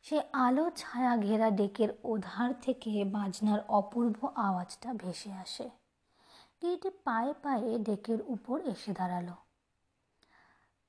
সে 0.03 0.21
আলো 0.33 0.71
ছায়া 0.75 1.17
ঘেরা 1.17 1.49
ডেকের 1.51 1.89
ওধার 2.03 2.53
থেকে 2.61 3.05
বাজনার 3.05 3.59
অপূর্ব 3.69 4.25
আওয়াজটা 4.25 4.93
ভেসে 4.93 5.31
আসে। 5.33 5.69
কিরিটি 6.59 6.89
পায়ে 6.89 7.33
পায়ে 7.43 7.79
ডেকের 7.79 8.19
উপর 8.21 8.57
এসে 8.61 8.91
দাঁড়াল। 8.93 9.29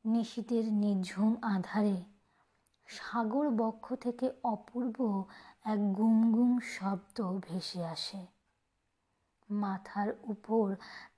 নিশীতের 0.04 0.72
নিঝুম 0.72 1.36
আধারে 1.42 2.04
সাগর 2.86 3.50
বক্ষ 3.50 3.94
থেকে 3.94 4.30
অপূর্ব 4.44 5.24
এক 5.64 5.80
গুম 5.92 6.32
গুম 6.32 6.58
শব্দ 6.58 7.18
ভেসে 7.32 7.84
আসে। 7.84 8.26
মাথার 9.50 10.08
উপর 10.22 10.66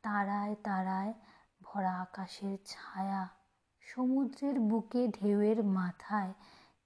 তারায় 0.03 0.55
তারায় 0.65 1.13
ভরা 1.63 1.95
আকাশের 2.01 2.59
ছায়া, 2.67 3.29
সমুদ্রের 3.81 4.61
বুকে 4.61 5.09
ঢেউয়ের 5.09 5.65
মাথায় 5.65 6.33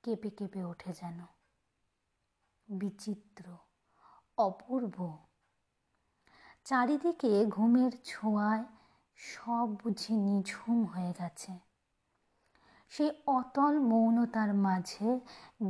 কেঁপে 0.07 0.31
কেঁপে 0.31 0.65
ওঠে 0.65 0.93
যেন। 0.93 1.27
বিচিত্র, 2.69 3.57
অপূর্ব। 4.39 5.19
চারিদিকে 6.65 7.47
ঘুমের 7.47 7.93
ছোঁয়ায় 8.05 8.65
সব 9.17 9.69
বুঝি 9.85 10.17
নিঝুম 10.17 10.85
হয়ে 10.85 11.15
গেছে। 11.19 11.59
সেই 12.89 13.11
অতল 13.27 13.79
মৌনতার 13.79 14.55
মাঝে 14.55 15.21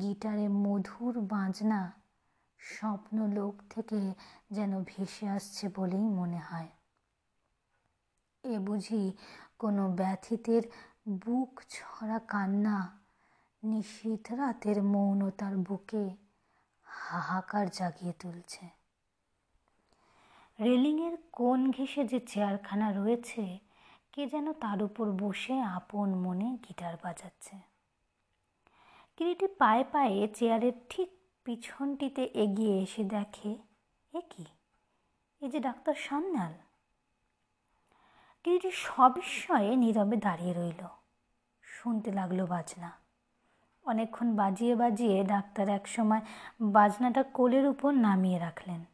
গিটারে 0.00 0.49
মধুর 0.49 1.21
বাজনা 1.21 1.93
স্বপ্নলোক 2.59 3.62
থেকে 3.71 4.14
যেন 4.50 4.85
ভেসে 4.85 5.28
আসছে 5.28 5.69
বলেই 5.76 6.09
মনে 6.09 6.38
হয়। 6.38 6.69
এ 8.43 8.59
বুঝি 8.59 9.12
কোনো 9.59 9.88
ব্যথিতের 9.88 10.62
বুক 11.09 11.62
ছড়া 11.69 12.19
কান্না 12.19 13.06
নিশীথ 13.67 14.33
রাতের 14.33 14.83
মৌনতার 14.83 15.57
বুকে 15.57 16.17
হাহাকার 16.83 17.67
জাগিয়ে 17.69 18.13
তুলছে। 18.13 18.69
রেলিংয়ের 20.61 21.17
কোন 21.33 21.71
ঘেঁষে 21.71 22.05
যে 22.05 22.21
চেয়ারখানা 22.21 22.93
রয়েছে, 22.93 23.59
কে 24.13 24.27
যেন 24.27 24.53
তার 24.53 24.83
উপর 24.83 25.07
বসে 25.13 25.61
আপন 25.61 26.15
মনে 26.15 26.59
গিটার 26.69 26.95
বাজাচ্ছে। 27.03 27.57
কিরিটি 29.17 29.47
পায়ে 29.47 29.85
পায়ে 29.85 30.29
চেয়ারের 30.29 30.73
ঠিক 30.89 31.11
পিছনটিতে 31.45 32.25
এগিয়ে 32.35 32.83
এসে 32.83 33.05
দেখে, 33.05 33.59
এ 34.15 34.21
কি? 34.31 34.45
এই 35.41 35.49
যে 35.49 35.61
ডাক্তার 35.61 35.95
সান্যাল? 35.95 36.53
কিরিটি 38.45 38.71
সবিস্ময়ে 38.71 39.77
নীরবে 39.77 40.17
দাঁড়িয়ে 40.17 40.53
রইল। 40.53 40.87
শুনতে 41.63 42.13
লাগল 42.13 42.47
বাজনা। 42.47 43.06
অনেকক্ষণ 43.87 44.37
বাজিয়ে 44.37 44.75
বাজিয়ে 44.76 45.25
ডাক্তার 45.25 45.69
একসময় 45.69 46.21
বাজনাটা 46.61 47.23
কোলের 47.23 47.66
উপর 47.66 47.90
নামিয়ে 47.90 48.38
রাখলেন। 48.38 48.85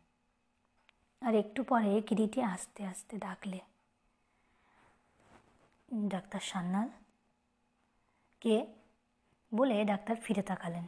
আর 1.23 1.35
একটু 1.35 1.65
পরে 1.65 2.01
কিরিটি 2.01 2.43
আস্তে 2.43 2.87
আস্তে 2.87 3.19
ডাকলে, 3.19 3.61
ডাক্তার 6.05 6.41
সান্যাল? 6.41 6.89
কে? 8.41 8.67
বলে 9.55 9.85
ডাক্তার 9.85 10.17
ফিরে 10.17 10.43
তাকালেন। 10.43 10.87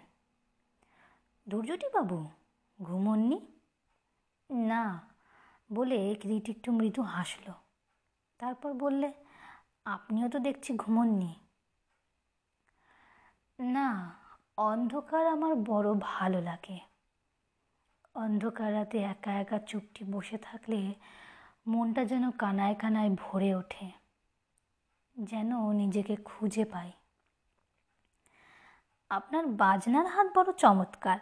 বাবু, 1.95 2.29
ঘুমননি? 2.83 3.41
না, 4.51 5.01
বলে 5.73 6.15
কিরিটি 6.15 6.53
একটু 6.53 6.73
মৃদু 6.73 7.03
হাসল। 7.03 7.53
তারপর 8.39 8.73
বললে, 8.73 9.13
আপনিও 9.85 10.29
তো 10.29 10.39
দেখছি 10.39 10.77
ঘুমননি। 10.77 11.35
না, 13.59 14.19
অন্ধকার 14.57 15.27
আমার 15.27 15.55
বড় 15.55 15.95
ভালো 16.01 16.41
লাগে। 16.41 16.79
অন্ধকার 18.15 18.75
রাতে 18.75 18.99
একা 18.99 19.33
একা 19.33 19.59
চুপটি 19.59 20.05
বসে 20.05 20.39
থাকলে 20.39 20.95
মনটা 21.67 22.05
যেন 22.05 22.31
কানায় 22.31 22.75
কানায় 22.75 23.11
ভরে 23.11 23.55
ওঠে, 23.55 23.91
যেন 25.19 25.73
নিজেকে 25.73 26.17
খুঁজে 26.17 26.65
পাই। 26.65 26.93
আপনার 29.11 29.47
বাজনার 29.47 30.07
হাত 30.07 30.39
বড় 30.39 30.53
চমৎকার। 30.53 31.19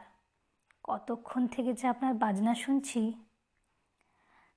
কতক্ষণ 0.84 1.46
থেকে 1.46 1.72
যে 1.72 1.88
আপনার 1.88 2.14
বাজনা 2.14 2.54
শুনছি? 2.54 3.12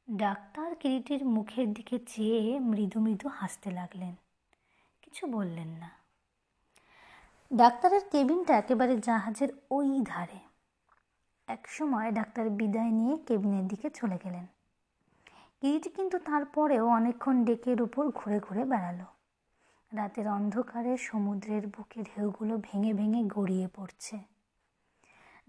ডাক্তার 0.10 0.76
কিরিটির 0.76 1.26
মুখের 1.26 1.74
দিকে 1.74 2.00
চেয়ে 2.00 2.60
মৃদু 2.60 3.00
মৃদু 3.00 3.30
হাসতে 3.30 3.72
লাগলেন। 3.72 4.16
কিছু 5.02 5.28
বললেন 5.28 5.68
না। 5.68 5.95
ডাক্তারের 7.58 8.02
কেবিনটা 8.12 8.54
একেবারে 8.58 8.98
জাহাজের 8.98 9.48
ওই 9.72 10.02
ধারে। 10.06 10.40
এক 11.48 11.68
সময় 11.68 12.12
ডাক্তার 12.12 12.50
বিদায় 12.50 12.92
নিয়ে 12.92 13.18
কেবিনের 13.18 13.68
দিকে 13.68 13.90
চলে 13.90 14.18
গেলেন। 14.24 14.46
কিরিটি 15.62 15.90
কিন্তু 15.90 16.20
তারপরেও 16.20 16.88
অনেকক্ষণ 16.88 17.46
ডেকের 17.46 17.82
উপর 17.82 18.10
ঘুরে 18.10 18.40
ঘুরে 18.40 18.66
বেড়ালো। 18.66 19.06
রাতের 19.92 20.28
অন্ধকারে 20.28 20.98
সমুদ্রের 20.98 21.68
বুকে 21.68 22.04
ঢেউগুলো 22.04 22.58
ভেঙে 22.58 22.94
ভেঙে 22.94 23.24
গড়িয়ে 23.24 23.68
পড়ছে। 23.76 24.20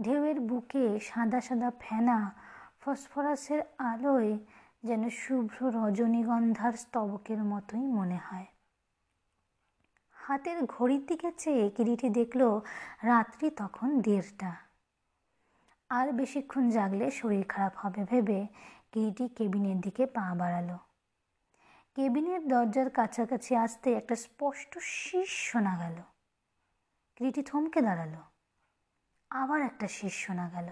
ঢেউয়ের 0.03 0.41
বুকে 0.41 1.01
সাদা 1.01 1.41
সাদা 1.41 1.73
ফেনা 1.81 2.35
ফসফরাসের 2.81 3.63
আলোয় 3.79 4.39
যেন 4.85 5.09
শুভ্র 5.11 5.71
রজনীগন্ধার 5.71 6.73
স্তবকের 6.73 7.45
মতোই 7.45 7.87
মনে 7.87 8.17
হয়। 8.17 8.47
হাতের 10.26 10.66
ঘড়ির 10.66 11.06
দিকে 11.06 11.33
চেয়ে 11.33 11.71
কিরিটি 11.71 12.09
দেখল 12.09 12.61
রাত্রি 13.02 13.50
তখন 13.50 14.00
দেড়টা। 14.00 14.56
আর 15.90 16.12
বেশিক্ষণ 16.12 16.71
জাগলে 16.71 17.11
শরীর 17.11 17.45
খারাপ 17.49 17.76
হবে 17.76 18.04
ভেবে 18.04 18.47
কিরিটি 18.92 19.28
কেবিনের 19.28 19.80
দিকে 19.80 20.06
পা 20.06 20.35
বাড়ালো। 20.35 20.78
কেবিনের 21.95 22.49
দরজার 22.49 22.90
কাছাকাছি 22.90 23.56
আসতে 23.56 23.92
একটা 23.92 24.16
স্পষ্ট 24.16 24.78
শীষ 24.78 25.28
শোনা 25.28 25.76
গেল। 25.76 26.02
কিরিটি 27.16 27.42
থমকে 27.42 27.80
দাঁড়াল। 27.80 28.14
আবার 29.30 29.62
একটা 29.62 29.88
শীষ 29.88 30.12
শোনা 30.12 30.49
গেল। 30.49 30.68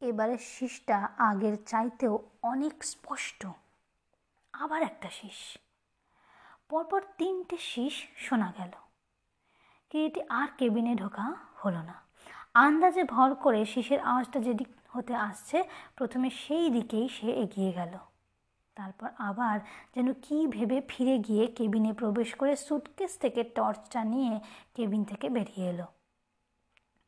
এবারে 0.00 0.38
শীষটা 0.38 1.08
আগের 1.18 1.56
চাইতেও 1.66 2.30
অনেক 2.42 2.84
স্পষ্ট। 2.84 3.46
আবার 4.52 4.82
একটা 4.82 5.08
শীষ। 5.10 5.58
পরপর 6.70 7.00
তিনটে 7.18 7.56
শীষ 7.60 7.94
শোনা 8.16 8.52
গেল। 8.58 8.70
কিরিটি 9.90 10.20
আর 10.28 10.48
কেবিনে 10.58 10.94
ঢোকা 10.94 11.34
হলো 11.64 11.82
না। 11.82 11.94
আন্দাজে 12.54 13.04
ভর 13.04 13.34
করে 13.34 13.64
শীষের 13.64 14.00
আওয়াজটা 14.00 14.40
যেদিক 14.40 14.68
হতে 14.88 15.14
আসছে, 15.14 15.62
প্রথমে 15.96 16.30
সেই 16.30 16.70
দিকেই 16.70 17.08
সে 17.08 17.30
এগিয়ে 17.30 17.72
গেল। 17.72 17.98
তারপর 18.76 19.08
আবার 19.18 19.60
যেন 19.94 20.12
কি 20.12 20.46
ভেবে 20.46 20.82
ফিরে 20.88 21.18
গিয়ে 21.18 21.46
কেবিনে 21.46 21.92
প্রবেশ 21.92 22.34
করে 22.34 22.56
সুটকেস 22.56 23.18
থেকে 23.18 23.44
টর্চটা 23.44 24.04
নিয়ে 24.04 24.40
কেবিন 24.74 25.04
থেকে 25.04 25.28
বেরিয়ে 25.28 25.68
এলো। 25.68 25.86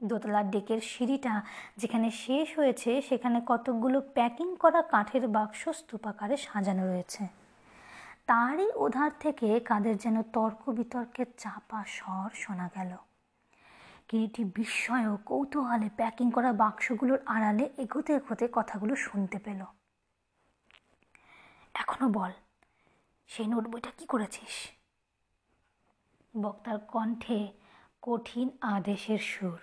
দোতলার 0.02 0.50
ডেকের 0.50 0.80
সিঁড়িটা 0.80 1.42
যেখানে 1.76 2.10
শেষ 2.10 2.58
হয়েছে, 2.58 3.02
সেখানে 3.02 3.40
কতকগুলো 3.46 4.00
প্যাকিং 4.00 4.56
করা 4.56 4.82
কাঠের 4.82 5.28
বাক্স 5.28 5.68
স্তূপাকারে 5.68 6.36
সাজানো 6.36 6.86
রয়েছে। 6.86 7.37
তারই 8.28 8.70
ওধার 8.74 9.10
থেকে 9.20 9.60
কাদের 9.60 9.96
যেন 9.96 10.22
তর্ক 10.22 10.68
বিতর্কের 10.68 11.26
চাপা 11.38 11.84
স্বর 11.84 12.30
শোনা 12.34 12.70
গেল। 12.74 12.96
কিরিটি 14.08 14.44
বিস্ময় 14.44 15.08
ও 15.08 15.16
কৌতূহলে 15.16 15.90
প্যাকিং 15.96 16.30
করা 16.30 16.52
বাক্সগুলোর 16.52 17.18
আড়ালে 17.26 17.70
এগোতে 17.78 18.14
এগোতে 18.14 18.48
কথাগুলো 18.52 18.96
শুনতে 18.96 19.38
পেল। 19.38 19.64
এখনও 21.74 22.08
বল, 22.08 22.30
সেই 23.26 23.46
নোট 23.46 23.68
বইটা 23.68 23.90
কী 23.98 24.06
করেছিস? 24.06 24.70
বক্তার 26.36 26.78
কণ্ঠে 26.78 27.52
কঠিন 28.02 28.50
আদেশের 28.60 29.18
সুর। 29.18 29.58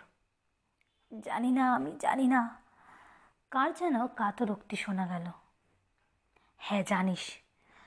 জানি 1.21 1.51
না, 1.51 1.75
আমি 1.75 1.91
জানি 1.99 2.27
না। 2.27 2.61
কার 3.51 3.73
যেন 3.73 4.07
কাতরোক্তি 4.07 4.75
শোনা 4.75 5.07
গেল। 5.07 5.25
হ্যাঁ 6.57 6.83
জানিস 6.83 7.44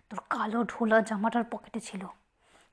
তোর 0.08 0.20
কালো 0.30 0.64
ঢোলা 0.64 1.00
জামাটার 1.00 1.44
পকেটে 1.44 1.80
ছিল। 1.80 2.06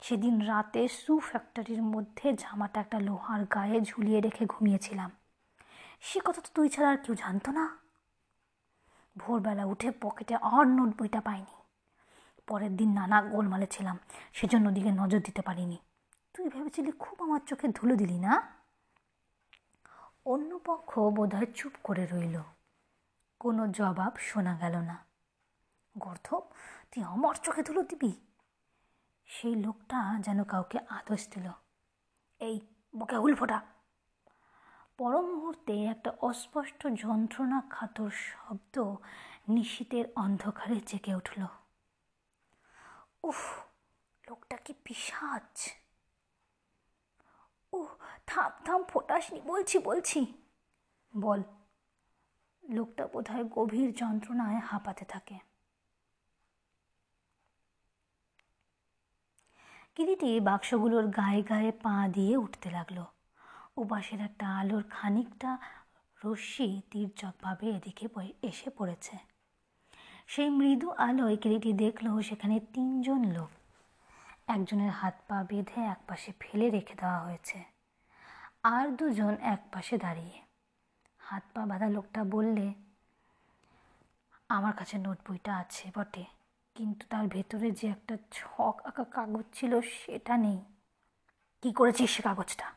সেদিন 0.02 0.42
রাতে 0.42 0.88
সু 0.88 1.20
ফ্যাক্টরির 1.20 1.82
মধ্যে 1.82 2.34
জামাটা 2.34 2.80
একটা 2.80 3.00
লোহার 3.00 3.44
গায়ে 3.44 3.82
ঝুলিয়ে 3.82 4.22
রেখে 4.22 4.46
ঘুমিয়েছিলাম। 4.46 5.12
সে 6.02 6.20
কথা 6.20 6.42
তো 6.42 6.50
তুই 6.54 6.70
ছাড়া 6.70 6.90
আর 6.90 6.98
কেউ 6.98 7.16
জানতো 7.16 7.52
না। 7.52 7.78
ভোরবেলা 9.18 9.66
উঠে 9.66 9.92
পকেটে 9.92 10.36
আর 10.36 10.66
নোট 10.66 11.02
বইটা 11.02 11.22
পাইনি। 11.22 11.56
পরের 12.48 12.76
দিন 12.76 12.94
নানা 12.94 13.22
গোলমালে 13.22 13.68
ছিলাম, 13.68 14.00
সেজন্য 14.34 14.70
ওদিকে 14.70 14.92
নজর 14.92 15.20
দিতে 15.20 15.42
পারিনি। 15.42 15.78
তুই 16.34 16.50
ভেবেছিলি 16.50 16.92
খুব 16.92 17.24
আমার 17.24 17.40
চোখে 17.48 17.68
ধুলো 17.68 17.96
দিলি 17.96 18.20
না? 18.20 18.52
অন্য 20.26 20.60
পক্ষ 20.66 21.00
বোধহয় 21.00 21.46
চুপ 21.46 21.72
করে 21.84 22.06
রইল। 22.06 22.42
কোনো 23.40 23.68
জবাব 23.68 24.16
শোনা 24.18 24.58
গেল 24.58 24.78
না। 24.78 25.06
গর্ধব 25.98 26.42
তুই 26.96 27.04
আমার 27.04 27.36
চোখে 27.36 27.64
ধুলো 27.64 27.84
দিবি? 27.84 28.12
সেই 29.26 29.56
লোকটা 29.56 30.20
যেন 30.20 30.44
কাউকে 30.44 30.80
আদর্শ 30.90 31.28
দিল। 31.30 31.52
এই 32.40 32.60
বুকে 32.96 33.18
হুল 33.18 33.36
ফোটা। 33.36 33.62
পর 34.98 35.22
মুহূর্তে 35.22 35.86
একটা 35.86 36.14
অস্পষ্ট 36.22 36.88
যন্ত্রণা 36.94 37.62
খাতর 37.70 38.10
শব্দ 38.10 38.96
নিশীতের 39.50 40.06
অন্ধকারে 40.16 40.76
জেগে 40.76 41.16
উঠল। 41.16 41.46
উফ, 43.24 43.60
লোকটা 44.30 44.58
কি 44.58 44.74
পিসাচ 44.84 45.74
ও 47.74 47.88
থাম 48.28 48.52
থাম, 48.66 48.84
ফোটাসনি, 48.84 49.42
বলছি 49.42 49.80
বলছি। 49.80 50.34
বল। 51.18 51.44
লোকটা 52.70 53.08
বোধহয় 53.08 53.44
গভীর 53.44 53.94
যন্ত্রণায় 53.94 54.60
হাঁপাতে 54.60 55.06
থাকে। 55.06 55.55
কিরিটি 59.96 60.40
বাক্সগুলোর 60.40 61.08
গায়ে 61.08 61.44
গায়ে 61.44 61.72
পা 61.72 62.10
দিয়ে 62.12 62.38
উঠতে 62.38 62.72
লাগল। 62.72 63.04
উপাসের 63.78 64.22
একটা 64.22 64.58
আলোর 64.58 64.84
খানিকটা 64.90 65.58
রশ্মি 66.26 66.82
তীর্যকভাবে 66.92 67.70
এদিকে 67.70 68.08
এসে 68.42 68.70
পড়েছে। 68.70 69.18
সেই 70.28 70.50
মৃদু 70.50 70.90
আলোয় 70.90 71.38
কিরিটি 71.38 71.74
দেখল, 71.74 72.22
সেখানে 72.22 72.60
তিনজন 72.60 73.24
লোক। 73.26 73.50
একজনের 74.48 74.90
হাত 74.90 75.16
পা 75.28 75.44
বেঁধে 75.50 75.82
একপাশে 75.82 76.34
ফেলে 76.40 76.70
রেখে 76.70 76.96
দেওয়া 76.96 77.20
হয়েছে। 77.20 77.64
আর 78.64 78.88
দুজন 78.88 79.38
এক 79.42 79.62
পাশে 79.72 79.98
দাঁড়িয়ে। 79.98 80.42
হাত 81.20 81.44
পা 81.54 81.66
বাঁধা 81.66 81.90
লোকটা 81.90 82.24
বললে, 82.24 82.74
আমার 84.50 84.74
কাছে 84.74 84.98
নোট 84.98 85.18
বইটা 85.30 85.58
আছে 85.58 85.92
বটে। 85.96 86.35
কিন্তু 86.76 87.04
তার 87.10 87.26
ভেতরে 87.28 87.68
যে 87.72 87.86
একটা 87.88 88.16
ছক 88.32 88.76
আঁকা 88.86 89.04
কাগজ 89.12 89.46
ছিল, 89.54 89.74
সেটা 89.82 90.34
নেই। 90.38 90.60
কি 91.64 91.70
করেছিস 91.74 92.10
সে 92.16 92.22
কাগজটা? 92.22 92.68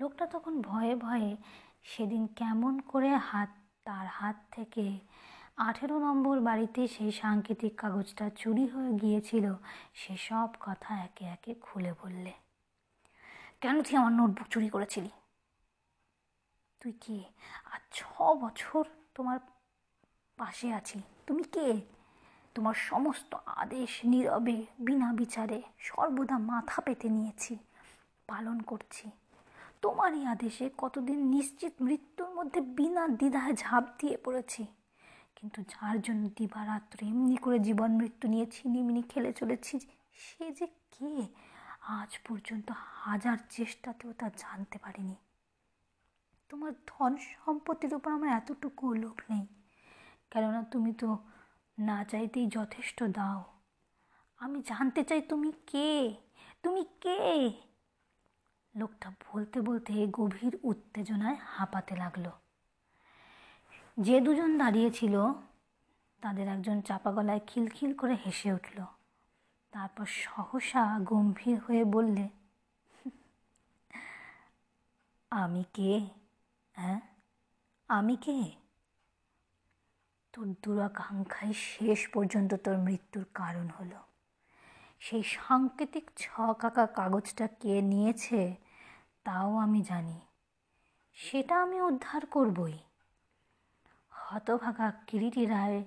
লোকটা 0.00 0.24
তখন 0.26 0.54
ভয়ে 0.62 0.94
ভয়ে 0.96 1.30
সেদিন 1.82 2.26
কেমন 2.26 2.74
করে 2.80 3.10
হাত, 3.30 3.50
তার 3.84 4.06
হাত 4.06 4.36
থেকে 4.52 4.84
আঠেরো 5.56 5.96
নম্বর 5.98 6.36
বাড়িতে 6.40 6.80
সেই 6.88 7.12
সাংকেতিক 7.12 7.72
কাগজটা 7.80 8.26
চুরি 8.36 8.64
হয়ে 8.66 8.92
গিয়েছিল, 8.98 9.46
সে 9.94 10.14
সব 10.16 10.50
কথা 10.60 10.90
একে 11.00 11.24
একে 11.26 11.52
খুলে 11.54 11.92
বললে, 12.02 12.32
কেন 13.60 13.76
তুই 13.82 13.94
আমার 13.96 14.12
নোটবুক 14.12 14.46
চুরি 14.48 14.68
করেছিলি? 14.68 15.10
তুই 16.80 16.92
কে? 17.04 17.18
আর 17.72 17.80
ছ 17.92 17.98
বছর 18.42 18.84
তোমার 19.14 19.38
পাশে 20.38 20.68
আছি। 20.72 20.98
তুমি 21.26 21.44
কে? 21.54 21.68
তোমার 22.54 22.74
সমস্ত 22.74 23.34
আদেশ 23.46 24.00
নীরবে, 24.04 24.66
বিনা 24.80 25.12
বিচারে 25.12 25.62
সর্বদা 25.78 26.38
মাথা 26.38 26.82
পেতে 26.82 27.08
নিয়েছি, 27.08 27.58
পালন 28.26 28.60
করছি। 28.60 29.10
তোমারই 29.82 30.26
আদেশে 30.26 30.70
কতদিন 30.78 31.26
নিশ্চিত 31.26 31.72
মৃত্যুর 31.80 32.30
মধ্যে 32.30 32.60
বিনা 32.60 33.08
দ্বিধায় 33.08 33.54
ঝাঁপ 33.54 33.84
দিয়ে 33.98 34.16
পড়েছি। 34.16 34.66
কিন্তু 35.36 35.62
যার 35.62 36.00
জন্য 36.00 36.28
দিবারাত্র 36.36 37.06
এমনি 37.06 37.36
করে 37.36 37.58
জীবন 37.58 37.90
মৃত্যু 37.90 38.28
নিয়ে 38.28 38.46
ছিনিমিনি 38.46 39.02
খেলে 39.02 39.32
চলেছি, 39.32 39.80
সে 40.12 40.52
যে 40.52 40.66
কে? 40.66 41.26
আজ 41.80 42.18
পর্যন্ত 42.28 42.72
হাজার 42.76 43.36
চেষ্টাতেও 43.50 44.12
তা 44.12 44.30
জানতে 44.36 44.78
পারিনি। 44.78 45.16
তোমার 46.48 46.72
ধন 46.86 47.16
সম্পত্তির 47.16 47.94
উপর 47.94 48.12
আমার 48.12 48.30
এতটুকু 48.30 48.94
লোভ 48.94 49.20
নেই। 49.30 49.46
কেননা 50.30 50.62
তুমি 50.62 50.92
তো 50.92 51.18
না 51.78 52.04
চাইতেই 52.04 52.46
যথেষ্ট 52.46 53.02
দাও। 53.02 53.44
আমি 54.38 54.62
জানতে 54.62 55.04
চাই 55.04 55.20
তুমি 55.20 55.52
কে? 55.66 56.16
তুমি 56.62 56.84
কে? 57.00 57.52
লোকটা 58.76 59.12
বলতে 59.32 59.60
বলতে 59.60 60.06
গভীর 60.10 60.58
উত্তেজনায় 60.62 61.34
হাঁপাতে 61.34 61.96
লাগল। 61.96 62.30
যে 64.00 64.20
দুজন 64.20 64.58
দাঁড়িয়েছিল 64.58 65.18
তাদের 66.20 66.48
একজন 66.48 66.80
চাপা 66.80 67.12
গলায় 67.12 67.40
খিলখিল 67.46 67.94
করে 67.94 68.14
হেসে 68.14 68.52
উঠল। 68.52 68.84
তারপর 69.70 70.04
সহসা 70.06 70.98
গম্ভীর 70.98 71.58
হয়ে 71.58 71.84
বললে, 71.84 72.28
আমি 75.30 75.64
কে? 75.72 76.06
হ্যাঁ? 76.72 77.00
আমি 77.88 78.16
কে? 78.16 78.63
তোর 80.34 80.54
দুরাকাঙ্ক্ষাই 80.62 81.52
শেষ 81.52 82.08
পর্যন্ত 82.08 82.54
তোর 82.54 82.78
মৃত্যুর 82.78 83.26
কারণ 83.34 83.68
হলো। 83.68 83.98
সেই 85.00 85.22
সাংকেতিক 85.22 86.10
ছ 86.16 86.40
কাকা 86.58 86.86
কাগজটা 86.86 87.46
কে 87.46 87.82
নিয়েছে, 87.82 88.54
তাও 89.24 89.56
আমি 89.56 89.82
জানি। 89.82 90.20
সেটা 91.12 91.62
আমি 91.62 91.80
উদ্ধার 91.80 92.26
করবই। 92.26 92.78
হতভাগা 94.10 94.90
কিরিটি 95.06 95.46
রায় 95.46 95.84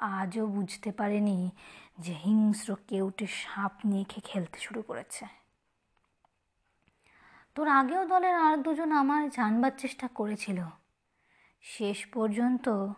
আজও 0.00 0.46
বুঝতে 0.46 0.92
পারেনি 0.92 1.50
যে 1.98 2.12
হিংস্র 2.12 2.76
কেউটে 2.88 3.26
সাপ 3.26 3.72
নিয়ে 3.84 4.04
খেয়ে 4.04 4.32
খেলতে 4.32 4.58
শুরু 4.58 4.82
করেছে। 4.82 5.26
তোর 7.54 7.68
আগেও 7.68 8.04
দলের 8.04 8.34
আর 8.34 8.56
দুজন 8.56 8.92
আমার 8.92 9.30
জানবার 9.30 9.70
চেষ্টা 9.78 10.08
করেছিল। 10.08 10.64
শেষ 11.62 12.06
পর্যন্ত 12.06 12.92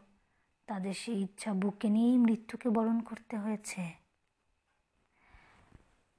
তাদের 0.73 0.95
সেই 1.03 1.19
ইচ্ছা 1.27 1.51
বুকে 1.63 1.89
নিয়েই 1.95 2.17
মৃত্যুকে 2.27 2.69
বরণ 2.77 2.99
করতে 3.01 3.35
হয়েছে। 3.45 3.83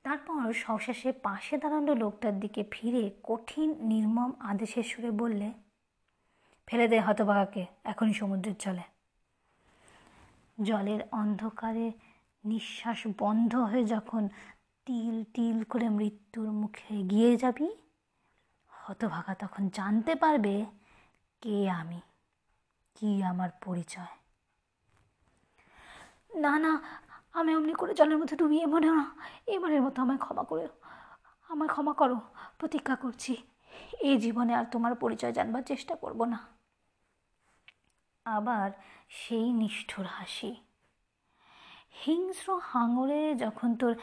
তারপর 0.05 0.45
সশেষে 0.63 1.09
পাশে 1.25 1.55
দাঁড়ানো 1.61 1.93
লোকটার 2.03 2.35
দিকে 2.39 2.61
ফিরে 2.73 3.03
কঠিন, 3.23 3.69
নির্মম 3.91 4.31
আদেশের 4.51 4.85
সুরে 4.91 5.11
বললে, 5.21 5.49
ফেলে 6.67 6.85
দে 6.91 6.97
হতবাগাকে 6.99 7.63
এখনই 7.83 8.13
সমুদ্রের 8.13 8.57
জলে 8.59 8.85
জলের 10.57 11.01
অন্ধকারে 11.11 11.87
নিঃশ্বাস 12.43 12.99
বন্ধ 13.21 13.51
হয়ে 13.69 13.85
যখন 13.85 14.23
তিল 14.87 15.15
তিল 15.35 15.57
করে 15.63 15.87
মৃত্যুর 15.99 16.49
মুখে 16.61 16.87
এগিয়ে 17.01 17.31
যাবি, 17.37 17.69
হতভাগা 18.71 19.33
তখন 19.33 19.63
জানতে 19.77 20.13
পারবে 20.15 20.55
কে 21.41 21.55
আমি, 21.81 21.99
কি 22.95 23.09
আমার 23.23 23.49
পরিচয়। 23.65 24.13
না 26.35 26.59
না, 26.59 26.83
আমি 27.33 27.55
অমনি 27.55 27.73
করে 27.73 27.93
জলের 27.93 28.17
মধ্যে 28.17 28.37
ডুবিয়ে 28.37 28.65
মনে 28.65 28.87
না, 28.87 29.15
এবারের 29.47 29.81
মতো 29.81 30.01
আমায় 30.01 30.17
ক্ষমা 30.17 30.43
করে। 30.43 30.67
আমায় 31.49 31.69
ক্ষমা 31.69 31.93
করো, 31.93 32.21
প্রতিজ্ঞা 32.57 32.95
করছি। 32.95 33.37
এই 33.99 34.17
জীবনে 34.17 34.55
আর 34.55 34.65
তোমার 34.71 34.95
পরিচয় 34.95 35.31
জানবার 35.31 35.63
চেষ্টা 35.63 35.95
করব 35.95 36.25
না। 36.25 36.47
আবার 38.25 38.71
সেই 39.09 39.53
নিষ্ঠুর 39.53 40.05
হাসি। 40.05 40.55
হিংস্র 42.05 42.59
হাঙরে 42.63 43.35
যখন 43.35 43.75
তোর 43.75 43.95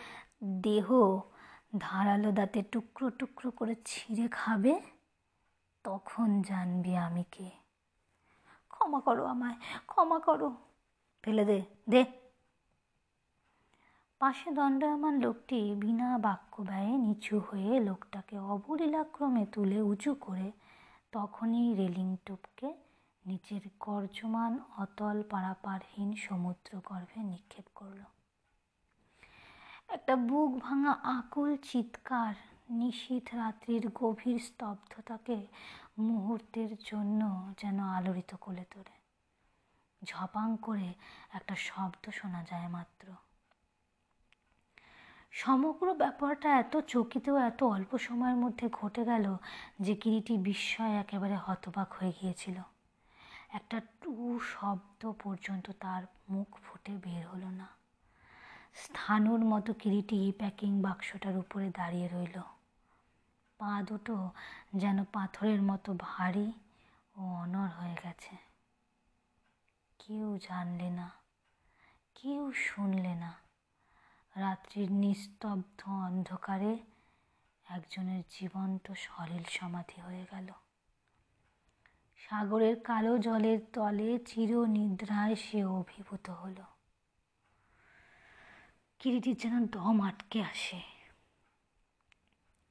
দেহ 0.45 0.93
ধারালো 1.79 2.33
দাঁতে 2.33 2.63
টুকরো 2.63 3.11
টুকরো 3.11 3.51
করে 3.51 3.75
ছিঁড়ে 3.85 4.29
খাবে, 4.29 4.81
তখন 5.85 6.43
জানবি 6.43 6.97
আমি 6.97 7.25
কে। 7.31 7.51
ক্ষমা 8.69 9.01
করো 9.01 9.25
আমায়, 9.25 9.55
ক্ষমা 9.87 10.19
করো। 10.19 10.57
ফেলে 11.23 11.45
দে 11.45 11.63
দে। 11.89 12.20
পাশে 14.21 14.51
দণ্ডায়মান 14.51 15.21
লোকটি 15.21 15.75
বিনা 15.75 16.19
বাক্য 16.19 16.63
ব্যয়ে 16.63 16.95
নিচু 16.97 17.39
হয়ে 17.39 17.81
লোকটাকে 17.81 18.39
অবলীলাক্রমে 18.39 19.47
তুলে 19.47 19.79
উঁচু 19.83 20.15
করে 20.15 20.53
তখনই 21.13 21.75
রেলিং 21.75 22.17
টুপকে 22.27 22.75
নিচের 23.27 23.61
গর্জমান 23.81 24.59
অতল 24.77 25.23
পারাপারহীন 25.31 26.13
সমুদ্র 26.17 26.71
গর্ভে 26.85 27.21
নিক্ষেপ 27.23 27.65
করল। 27.75 28.01
একটা 29.89 30.17
বুক 30.17 30.51
ভাঙা 30.59 30.93
আকুল 30.93 31.57
চিৎকার 31.57 32.35
নিশীথ 32.71 33.35
রাত্রির 33.35 33.85
গভীর 33.95 34.39
স্তব্ধতাকে 34.39 35.47
মুহূর্তের 35.99 36.77
জন্য 36.85 37.53
যেন 37.59 37.79
আলোড়িত 37.81 38.35
করে 38.41 38.65
তোলে। 38.71 38.97
ঝপাং 40.03 40.57
করে 40.63 40.89
একটা 41.33 41.55
শব্দ 41.57 42.11
শোনা 42.11 42.45
যায় 42.51 42.69
মাত্র। 42.69 43.07
সমগ্র 45.33 45.95
ব্যাপারটা 45.95 46.49
এত 46.59 46.77
চকিত, 46.77 47.29
এত 47.29 47.63
অল্প 47.63 47.99
সময়ের 47.99 48.37
মধ্যে 48.37 48.69
ঘটে 48.73 49.05
গেল 49.05 49.37
যে 49.81 49.95
কিরিটি 49.95 50.39
বিস্ময় 50.39 50.91
একেবারে 50.91 51.37
হতবাক 51.37 51.93
হয়ে 51.93 52.13
গিয়েছিল। 52.21 52.63
একটা 53.51 53.81
টু 54.01 54.41
শব্দ 54.43 55.13
পর্যন্ত 55.23 55.71
তার 55.81 56.03
মুখ 56.31 56.59
ফুটে 56.65 56.93
বের 56.93 57.29
হলো 57.29 57.51
না। 57.51 57.67
স্থানুর 58.75 59.41
মতো 59.45 59.73
কিরিটি 59.73 60.33
প্যাকিং 60.39 60.83
বাক্সটার 60.83 61.37
উপরে 61.37 61.71
দাঁড়িয়ে 61.77 62.09
রইল। 62.13 62.41
পা 63.59 63.83
দুটো 63.89 64.31
যেন 64.77 65.05
পাথরের 65.05 65.63
মতো 65.63 65.95
ভারী 65.99 66.53
ও 67.17 67.21
অনর 67.21 67.69
হয়ে 67.69 67.97
গেছে। 68.05 68.37
কেউ 69.99 70.39
জানলে 70.49 70.91
না, 70.91 71.11
কেউ 72.15 72.53
শুনলে 72.53 73.15
না। 73.15 73.50
রাত্রির 74.37 74.93
নিস্তব্ধ 74.93 75.89
অন্ধকারে 75.89 76.79
একজনের 77.65 78.23
জীবন্ত 78.31 78.93
সলিল 78.93 79.43
সমাধি 79.45 80.01
হয়ে 80.01 80.27
গেল। 80.31 80.49
সাগরের 82.17 82.81
কালো 82.81 83.19
জলের 83.19 83.59
তলে 83.73 84.19
চির 84.19 84.69
নিদ্রায় 84.69 85.37
সে 85.37 85.65
অভিভূত 85.65 86.31
হলো। 86.31 86.65
কিরিটির 88.99 89.37
যেন 89.37 89.67
দম 89.67 90.01
আটকে 90.01 90.43
আসে। 90.43 90.81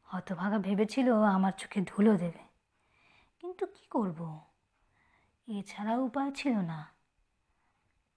হতভাগা 0.03 0.57
ভেবেছিল, 0.57 1.21
আমার 1.21 1.51
চোখে 1.57 1.81
ধুলো 1.81 2.17
দেবে। 2.17 2.49
কিন্তু 3.39 3.65
কি 3.65 3.87
করব? 3.89 4.39
এছাড়া 5.47 5.97
উপায় 5.97 6.31
ছিল 6.31 6.57
না। 6.57 6.87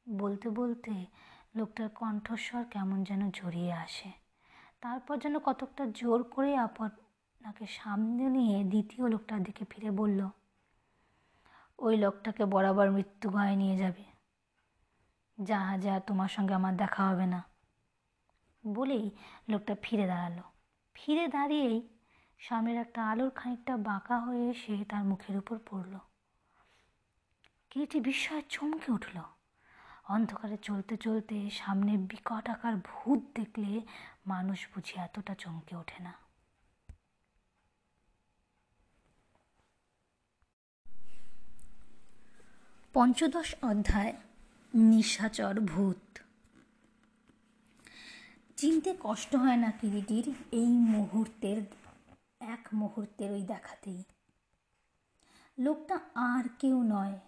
বলতে 0.08 0.50
বলতে 0.50 1.06
লোকটার 1.54 1.88
কণ্ঠস্বর 1.88 2.64
কেমন 2.64 3.04
যেন 3.04 3.30
জড়িয়ে 3.30 3.72
আসে। 3.72 4.10
তারপর 4.80 5.14
যেন 5.18 5.38
কতকটা 5.38 5.84
জোর 5.94 6.22
করে 6.22 6.56
আপনাকে 6.56 7.66
সামনে 7.66 8.24
নিয়ে 8.28 8.64
দ্বিতীয় 8.64 9.08
লোকটার 9.08 9.42
দিকে 9.42 9.64
ফিরে 9.70 9.90
বলল, 9.90 10.28
ওই 11.78 11.96
লোকটাকে 11.96 12.44
বরাবর 12.44 12.90
মৃত্যু 12.90 13.30
ভয়ে 13.30 13.56
নিয়ে 13.56 13.76
যাবে। 13.76 14.04
জাহাজে 15.38 15.90
আর 15.90 16.00
তোমার 16.00 16.28
সঙ্গে 16.28 16.54
আমার 16.54 16.76
দেখা 16.76 17.02
হবে 17.08 17.26
না। 17.26 17.40
বলেই 18.64 19.10
লোকটা 19.48 19.74
ফিরে 19.82 20.06
দাঁড়াল। 20.06 20.38
ফিরে 20.94 21.28
দাঁড়িয়েই 21.28 21.88
সামনের 22.38 22.76
একটা 22.76 23.00
আলোর 23.10 23.30
খানিকটা 23.30 23.76
বাঁকা 23.76 24.16
হয়ে 24.18 24.50
এসে 24.50 24.84
তার 24.84 25.04
মুখের 25.04 25.36
উপর 25.36 25.56
পড়ল। 25.70 25.94
কিরিটি 27.70 28.00
বিস্ময়ে 28.00 28.42
চমকে 28.48 28.92
উঠল। 28.92 29.16
অন্ধকারে 30.08 30.56
চলতে 30.56 30.96
চলতে 30.96 31.50
সামনে 31.50 31.96
বিকট 31.96 32.48
আকার 32.48 32.74
ভূত 32.76 33.18
দেখলে 33.34 33.80
মানুষ 34.26 34.66
বুঝি 34.74 35.00
এতটা 35.00 35.34
চমকে 35.34 35.76
ওঠে 35.76 36.02
না। 36.02 36.12
পঞ্চদশ 42.92 43.54
অধ্যায়, 43.62 44.12
নিশাচর 44.74 45.60
ভূত। 45.60 46.18
চিনতে 48.56 48.96
কষ্ট 49.00 49.34
হয় 49.34 49.56
না 49.56 49.70
কিরিটির 49.70 50.34
এই 50.52 50.66
মুহূর্তের, 50.66 51.62
এক 52.40 52.68
মুহূর্তের 52.72 53.32
ওই 53.32 53.42
দেখাতেই। 53.42 54.02
লোকটা 55.58 55.98
আর 56.14 56.48
কেউ 56.58 56.82
নয় 56.82 57.18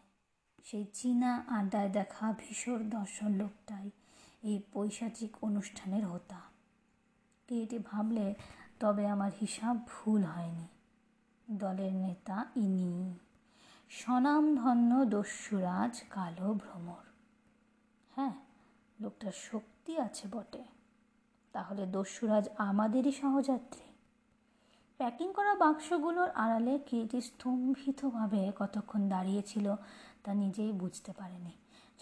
সেই 0.64 0.84
চীনা 0.92 1.44
আড্ডায় 1.48 1.88
দেখা 1.88 2.34
ভীষণ 2.38 2.90
দর্শন 2.90 3.32
লোকটাই 3.32 3.90
এই 4.42 4.62
পৈশাচিক 4.72 5.36
অনুষ্ঠানের 5.42 6.06
হতা। 6.06 6.40
কিরিটি 7.46 7.78
ভাবলে 7.78 8.34
তবে 8.80 9.06
আমার 9.06 9.30
হিসাব 9.40 9.78
ভুল 9.86 10.22
হয়নি। 10.22 10.68
দলের 11.50 11.94
নেতা 11.94 12.44
ইনি। 12.56 13.18
স্বনামধন্য 13.90 15.04
দস্যুরাজ 15.04 16.02
কালো 16.10 16.54
ভ্রমর। 16.54 17.04
হ্যাঁ 18.16 18.32
লোকটার 19.00 19.32
শক্তি 19.32 19.98
আছে 19.98 20.28
বটে। 20.30 20.64
তাহলে 21.52 21.86
দস্যুরাজ 21.86 22.48
আমাদেরই 22.58 23.12
সহযাত্রী। 23.12 23.92
প্যাকিং 24.96 25.32
করা 25.32 25.54
বাক্সগুলোর 25.54 26.30
আড়ালে 26.30 26.78
কিরিটি 26.78 27.20
স্তম্ভিতভাবে 27.20 28.52
কতক্ষণ 28.58 29.08
দাঁড়িয়েছিল 29.08 29.74
তা 30.24 30.34
নিজেই 30.34 30.72
বুঝতে 30.72 31.12
পারেনি। 31.12 31.52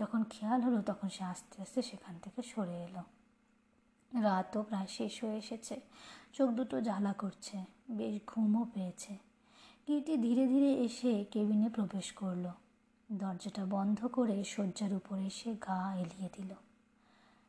যখন 0.00 0.24
খেয়াল 0.24 0.60
হলো 0.60 0.82
তখন 0.82 1.08
সে 1.08 1.24
আস্তে 1.24 1.62
আস্তে 1.62 1.82
সেখান 1.82 2.18
থেকে 2.18 2.42
সরে 2.42 2.84
এলো। 2.84 3.02
রাতও 4.20 4.62
প্রায় 4.62 4.86
শেষ 4.86 5.24
হয়ে 5.24 5.36
এসেছে। 5.36 5.80
চোখ 6.32 6.50
দুটো 6.50 6.80
জ্বালা 6.80 7.12
করছে, 7.12 7.64
বেশ 7.90 8.20
ঘুমও 8.26 8.66
পেয়েছে। 8.74 9.18
কিটি 9.86 10.16
ধীরে 10.16 10.46
ধীরে 10.46 10.74
এসে 10.74 11.24
কেবিনে 11.30 11.68
প্রবেশ 11.68 12.12
করল। 12.12 12.50
দরজাটা 13.12 13.66
বন্ধ 13.66 14.06
করে 14.06 14.44
শয্যার 14.44 14.92
উপরে 14.92 15.26
এসে 15.26 15.54
গা 15.54 15.94
এলিয়ে 15.94 16.30
দিল। 16.36 16.54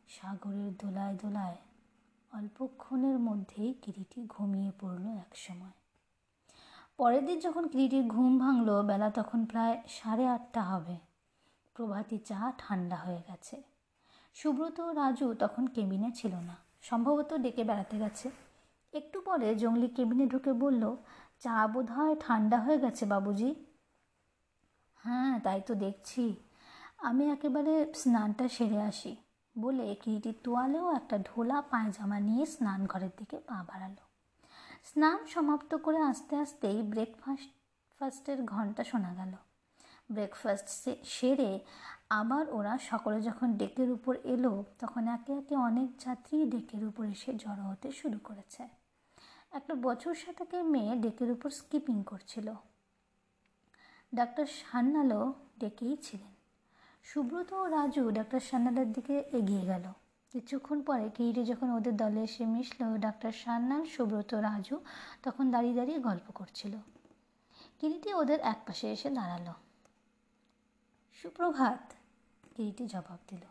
সাগরের 0.07 0.73
দোলায় 0.77 1.15
দোলায় 1.23 1.57
অল্পক্ষণের 2.33 3.19
মধ্যেই 3.19 3.73
কিরিটি 3.73 4.25
ঘুমিয়ে 4.29 4.71
পড়ল 4.79 5.07
একসময়। 5.07 5.82
পরের 7.03 7.25
দিন 7.25 7.39
যখন 7.39 7.67
কিরিটির 7.67 8.07
ঘুম 8.07 8.39
ভাঙল, 8.39 8.81
বেলা 8.81 9.09
তখন 9.09 9.45
প্রায় 9.45 9.81
সাড়ে 9.87 10.27
আটটা 10.27 10.61
হবে। 10.61 10.97
প্রভাতী 11.73 12.17
চা 12.17 12.53
ঠান্ডা 12.57 12.95
হয়ে 12.95 13.21
গেছে। 13.27 13.63
সুব্রত 14.33 14.79
রাজু 14.79 15.33
তখন 15.33 15.67
কেবিনে 15.67 16.11
ছিল 16.11 16.35
না। 16.35 16.55
সম্ভবত 16.81 17.33
ডেকে 17.33 17.63
বেড়াতে 17.63 17.97
গেছে। 17.97 18.29
একটু 18.93 19.21
পরে 19.21 19.55
জঙ্গলি 19.55 19.87
কেবিনে 19.87 20.25
ঢুকে 20.27 20.53
বলল, 20.53 20.95
চা 21.39 21.67
বোধ 21.67 21.91
হয় 21.91 22.15
ঠান্ডা 22.19 22.57
হয়ে 22.57 22.79
গেছে, 22.79 23.05
বাবুজি? 23.05 23.55
হ্যাঁ 24.95 25.39
তাই 25.39 25.61
তো 25.61 25.75
দেখছি। 25.75 26.35
আমি 26.97 27.29
একেবারে 27.29 27.93
স্নানটা 27.93 28.47
সেরে 28.47 28.81
আসি। 28.81 29.15
বলে 29.57 29.95
কিরিটির 29.95 30.35
তোয়ালেও 30.43 30.95
একটা 30.95 31.17
ঢোলা 31.17 31.61
পায়জামা 31.61 32.19
নিয়ে 32.19 32.45
স্নান 32.45 32.85
ঘরের 32.85 33.09
দিকে 33.17 33.37
পা 33.37 33.63
বাড়ালো। 33.67 34.02
স্নান 34.83 35.25
সমাপ্ত 35.25 35.75
করে 35.75 35.97
আস্তে 35.97 36.35
আস্তেই 36.35 36.81
ব্রেকফাস্ট 36.81 37.49
ফাস্টের 37.99 38.45
ঘণ্টা 38.45 38.83
শোনা 38.83 39.13
গেল। 39.13 39.33
ব্রেকফাস্ট 40.11 40.89
সেরে 41.03 41.59
আবার 42.09 42.49
ওরা 42.49 42.77
সকলে 42.77 43.21
যখন 43.21 43.53
ডেকের 43.53 43.91
উপর 43.91 44.15
এলো, 44.23 44.65
তখন 44.79 45.07
একে 45.07 45.33
একে 45.33 45.55
অনেক 45.55 45.89
যাত্রী 45.99 46.45
ডেকের 46.45 46.83
উপর 46.83 47.05
এসে 47.05 47.33
জড়ো 47.33 47.63
হতে 47.63 47.91
শুরু 47.91 48.19
করেছে। 48.23 48.67
একটা 49.51 49.73
বছর 49.75 50.13
শতকের 50.13 50.63
মেয়ে 50.63 50.95
ডেকের 50.95 51.31
উপর 51.31 51.49
স্কিপিং 51.49 52.03
করছিল। 52.03 52.53
ডাক্তার 54.15 54.45
সান্নালও 54.45 55.33
ডেকেই 55.59 55.97
ছিলেন। 56.01 56.33
সুব্রত 57.03 57.53
ও 57.53 57.67
রাজু 57.67 58.11
ডাক্তার 58.11 58.39
সান্নালের 58.39 58.91
দিকে 58.91 59.23
এগিয়ে 59.31 59.65
গেল। 59.65 59.83
কিছুক্ষণ 60.33 60.81
পরে 60.81 61.09
কিরিটি 61.09 61.43
যখন 61.43 61.69
ওদের 61.69 61.97
দলে 61.97 62.21
এসে 62.23 62.45
মিশল, 62.45 62.97
ডাক্তার 62.97 63.31
সান্নাল 63.31 63.85
সুব্রত, 63.85 64.33
রাজু, 64.33 64.79
তখন 65.23 65.51
দাঁড়িয়ে 65.51 65.75
দাঁড়িয়ে 65.75 65.99
গল্প 65.99 66.31
করছিল। 66.31 66.77
কিরিটি 67.79 68.13
ওদের 68.13 68.39
এক 68.39 68.57
পাশে 68.65 68.91
এসে 68.91 69.09
দাঁড়াল। 69.09 69.53
সুপ্রভাত 71.13 71.93
কিরিটি 72.55 72.87
জবাব 72.87 73.17
দিল। 73.27 73.41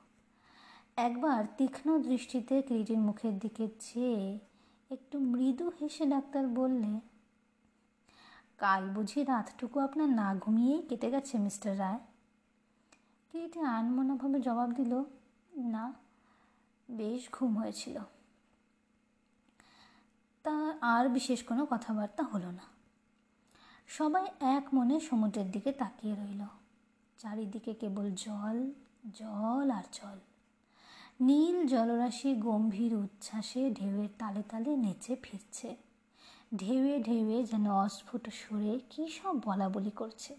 একবার 0.97 1.45
তীক্ষ্ণ 1.57 2.03
দৃষ্টিতে 2.03 2.63
কিরিটির 2.63 2.99
মুখের 2.99 3.39
দিকে 3.39 3.69
চেয়ে 3.81 4.39
একটু 4.91 5.19
মৃদু 5.19 5.73
হেসে 5.81 6.07
ডাক্তার 6.07 6.49
বললে, 6.49 7.01
কাল 8.59 8.89
বুঝি 8.91 9.25
রাতটুকু 9.25 9.81
আপনার 9.81 10.09
না 10.09 10.35
ঘুমিয়েই 10.35 10.83
কেটে 10.83 11.11
গেছে, 11.11 11.39
মিস্টার 11.39 11.79
রায়? 11.79 11.99
কিরিটি 13.33 13.61
আনমনাভাবে 13.61 14.41
জবাব 14.41 14.71
দিল, 14.71 15.05
না। 15.57 16.02
বেশ 16.91 17.29
ঘুম 17.33 17.59
হয়েছিল। 17.59 17.99
তা 20.43 20.75
আর 20.81 21.09
বিশেষ 21.09 21.43
কোনো 21.43 21.67
কথাবার্তা 21.71 22.23
হলো 22.23 22.51
না। 22.51 22.63
সবাই 23.89 24.27
এক 24.41 24.75
মনে 24.75 25.01
সমুদ্রের 25.01 25.51
দিকে 25.51 25.73
তাকিয়ে 25.73 26.15
রইল। 26.15 26.45
চারিদিকে 27.19 27.75
কেবল 27.75 28.11
জল 28.15 28.71
জল 29.15 29.71
আর 29.71 29.83
জল। 29.93 30.19
নীল 31.21 31.67
জলরাশি 31.67 32.35
গম্ভীর 32.35 32.95
উচ্ছ্বাসে 32.95 33.71
ঢেউয়ের 33.71 34.09
তালে 34.19 34.43
তালে 34.43 34.77
নেচে 34.77 35.17
ফিরছে। 35.23 35.77
ঢেউয়ে 36.57 37.03
ঢেউয়ে 37.03 37.45
যেন 37.45 37.71
অস্ফুট 37.71 38.29
সুরে 38.29 38.81
কী 38.91 39.09
সব 39.09 39.37
বলা 39.45 39.69
বলি 39.69 39.91
করছে। 39.91 40.37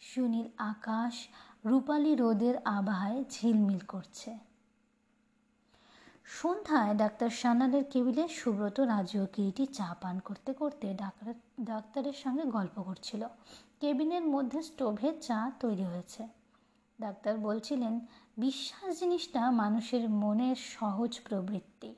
সুনীল 0.00 0.48
আকাশ, 0.58 1.28
রূপালি 1.64 2.14
রোদের 2.14 2.54
আবহায় 2.64 3.24
ঝিলমিল 3.30 3.78
করছে। 3.78 4.38
সন্ধ্যায় 6.28 6.94
ডাক্তার 6.94 7.30
সান্নালের 7.30 7.84
কেবিলে 7.84 8.28
সুব্রত, 8.28 8.80
রাজু 8.80 9.26
কিরিটি 9.32 9.66
চা 9.66 9.96
পান 10.00 10.18
করতে 10.18 10.52
করতে 10.52 10.94
ডাক্তার, 10.94 11.34
ডাক্তারের 11.60 12.12
সঙ্গে 12.12 12.42
গল্প 12.42 12.82
করছিল। 12.82 13.26
কেবিনের 13.80 14.22
মধ্যে 14.22 14.62
স্টোভে 14.62 15.12
চা 15.20 15.52
তৈরি 15.60 15.84
হয়েছে। 15.84 16.28
ডাক্তার 17.00 17.38
বলছিলেন, 17.38 18.00
বিশ্বাস 18.36 19.00
জিনিসটা 19.00 19.50
মানুষের 19.50 20.10
মনের 20.10 20.56
সহজ 20.56 21.20
প্রবৃত্তি। 21.28 21.94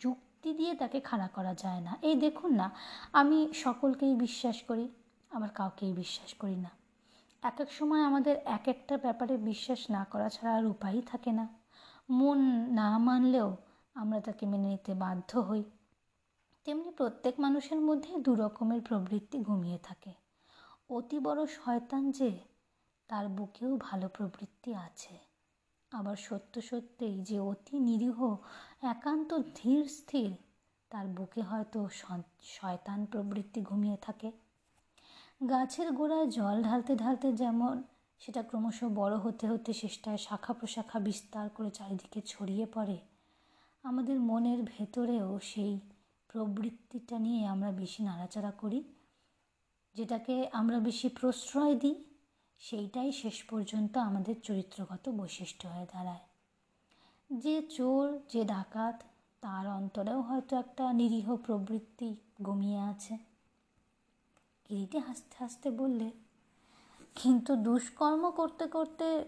যুক্তি 0.00 0.54
দিয়ে 0.54 0.74
তাকে 0.74 1.00
খাড়া 1.00 1.28
করা 1.28 1.54
যায় 1.54 1.80
না। 1.80 1.96
এই 2.02 2.14
দেখুন 2.14 2.54
না, 2.54 2.70
আমি 3.12 3.48
সকলকেই 3.54 4.14
বিশ্বাস 4.14 4.62
করি 4.62 4.88
আমার 5.30 5.48
কাউকেই 5.48 5.92
বিশ্বাস 5.92 6.34
করি 6.34 6.56
না। 6.56 6.70
এক 7.42 7.60
এক 7.60 7.72
সময় 7.72 8.02
আমাদের 8.02 8.36
এক 8.44 8.68
একটা 8.68 8.96
ব্যাপারে 8.96 9.36
বিশ্বাস 9.36 9.90
না 9.90 10.06
করা 10.10 10.28
ছাড়া 10.28 10.56
আর 10.56 10.66
উপায়ই 10.66 11.02
থাকে 11.02 11.32
না। 11.32 11.65
মন 12.10 12.38
না 12.70 12.98
মানলেও 12.98 13.56
আমরা 13.94 14.20
তাকে 14.20 14.46
মেনে 14.46 14.68
নিতে 14.68 14.94
বাধ্য 14.94 15.38
হই। 15.38 15.64
তেমনি 16.64 16.90
প্রত্যেক 16.90 17.40
মানুষের 17.40 17.80
মধ্যে 17.80 18.16
দু 18.18 18.34
রকমের 18.34 18.80
প্রবৃত্তি 18.80 19.38
ঘুমিয়ে 19.38 19.78
থাকে। 19.78 20.12
অতি 20.90 21.18
বড় 21.18 21.46
শয়তান 21.46 22.10
যে, 22.10 22.38
তার 23.08 23.28
বুকেও 23.28 23.76
ভালো 23.76 24.08
প্রবৃত্তি 24.08 24.74
আছে। 24.74 25.18
আবার 25.90 26.16
সত্য 26.16 26.62
সত্যিই 26.62 27.22
যে 27.22 27.40
অতি 27.40 27.78
নিরীহ, 27.78 28.36
একান্ত 28.82 29.38
ধীর 29.54 29.84
স্থির, 29.84 30.36
তার 30.90 31.06
বুকে 31.06 31.40
হয়তো 31.40 31.88
শয়তান 32.42 33.06
প্রবৃত্তি 33.06 33.62
ঘুমিয়ে 33.62 33.96
থাকে। 33.96 34.32
গাছের 35.50 35.92
গোড়ায় 35.92 36.26
জল 36.26 36.62
ঢালতে 36.62 36.96
ঢালতে 36.96 37.32
যেমন 37.32 37.82
সেটা 38.18 38.42
ক্রমশ 38.42 38.84
বড় 38.84 39.16
হতে 39.16 39.48
হতে 39.48 39.72
শেষটায় 39.72 40.16
শাখা 40.16 40.52
প্রশাখা 40.52 41.00
বিস্তার 41.00 41.48
করে 41.48 41.70
চারিদিকে 41.70 42.20
ছড়িয়ে 42.26 42.66
পড়ে। 42.74 42.98
আমাদের 43.82 44.20
মনের 44.20 44.58
ভেতরেও 44.62 45.38
সেই 45.42 45.80
প্রবৃত্তিটা 46.28 47.18
নিয়ে 47.18 47.46
আমরা 47.46 47.72
বেশি 47.72 48.02
নাড়াচাড়া 48.02 48.50
করি, 48.50 48.82
যেটাকে 49.94 50.48
আমরা 50.52 50.78
বেশি 50.78 51.08
প্রশ্রয় 51.08 51.74
দিই, 51.74 52.04
সেইটাই 52.58 53.12
শেষ 53.12 53.44
পর্যন্ত 53.44 53.96
আমাদের 53.98 54.34
চরিত্রগত 54.42 55.08
বৈশিষ্ট্য 55.08 55.68
হয়ে 55.68 55.86
দাঁড়ায়। 55.92 56.24
যে 57.30 57.62
চোর, 57.62 58.18
যে 58.32 58.44
ডাকাত, 58.44 59.02
তার 59.40 59.68
অন্তরেও 59.68 60.20
হয়তো 60.20 60.56
একটা 60.56 60.92
নিরীহ 60.92 61.36
প্রবৃত্তি 61.36 62.16
গমিয়ে 62.42 62.80
আছে। 62.80 63.18
কিরিটি 64.64 64.98
হাসতে 64.98 65.36
হাসতে 65.38 65.70
বললে 65.70 66.10
কিন্তু 67.16 67.56
দুষ্কর্ম 67.56 68.30
করতে 68.30 68.66
করতে 68.66 69.24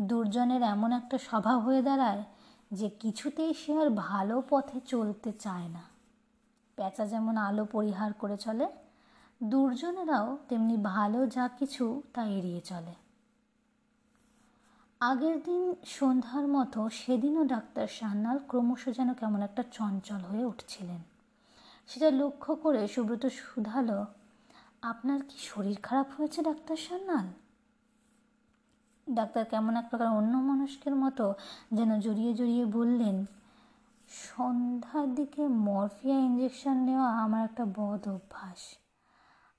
দুর্জনের 0.00 0.62
এমন 0.62 0.92
একটা 0.92 1.18
স্বভাব 1.18 1.58
হয়ে 1.60 1.82
দাঁড়ায় 1.82 2.24
যে 2.72 2.90
কিছুতেই 2.90 3.54
সে 3.54 3.72
আর 3.78 3.90
ভালো 3.90 4.42
পথে 4.50 4.80
চলতে 4.80 5.32
চায় 5.32 5.68
না। 5.68 5.82
পেঁচা 6.76 7.06
যেমন 7.06 7.36
আলো 7.36 7.64
পরিহার 7.64 8.12
করে 8.12 8.36
চলে, 8.36 8.66
দুর্জনেরাও 9.42 10.38
তেমনি 10.48 10.76
ভালো 10.76 11.26
যা 11.26 11.48
কিছু 11.58 12.02
তা 12.14 12.22
এড়িয়ে 12.22 12.60
চলে। 12.60 12.94
আগের 15.00 15.42
দিন 15.42 15.74
সন্ধ্যার 15.86 16.46
মতো 16.48 16.88
সেদিনও 16.88 17.44
ডাক্তার 17.44 17.86
সান্যাল 17.88 18.38
ক্রমশ 18.48 18.88
যেন 18.88 19.14
কেমন 19.14 19.42
একটা 19.42 19.62
চঞ্চল 19.72 20.20
হয়ে 20.20 20.44
উঠছিলেন। 20.44 21.00
সেটা 21.86 22.10
লক্ষ্য 22.10 22.54
করে 22.54 22.88
সুব্রত 22.88 23.26
শুধালো 23.26 24.06
আপনার 24.82 25.20
কি 25.22 25.38
শরীর 25.38 25.78
খারাপ 25.82 26.06
হয়েছে, 26.16 26.42
ডাক্তার 26.42 26.76
সান্যাল? 26.76 27.26
ডাক্তার 29.10 29.44
কেমন 29.44 29.76
এক 29.76 29.86
প্রকার 29.90 30.08
অন্য 30.08 30.36
মানুষকের 30.36 30.94
মতো 30.94 31.34
যেন 31.72 32.00
জড়িয়ে 32.00 32.34
জড়িয়ে 32.34 32.64
বললেন, 32.66 33.26
সন্ধ্যার 34.08 35.14
দিকে 35.14 35.48
মরফিয়া 35.48 36.18
ইঞ্জেকশন 36.18 36.76
নেওয়া 36.76 37.18
আমার 37.18 37.44
একটা 37.44 37.64
বদ 37.64 38.08
অভ্যাস। 38.08 38.76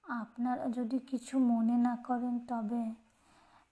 আপনারা 0.03 0.69
যদি 0.69 0.99
কিছু 0.99 1.39
মনে 1.39 1.77
না 1.77 1.97
করেন 2.07 2.39
তবে, 2.47 2.93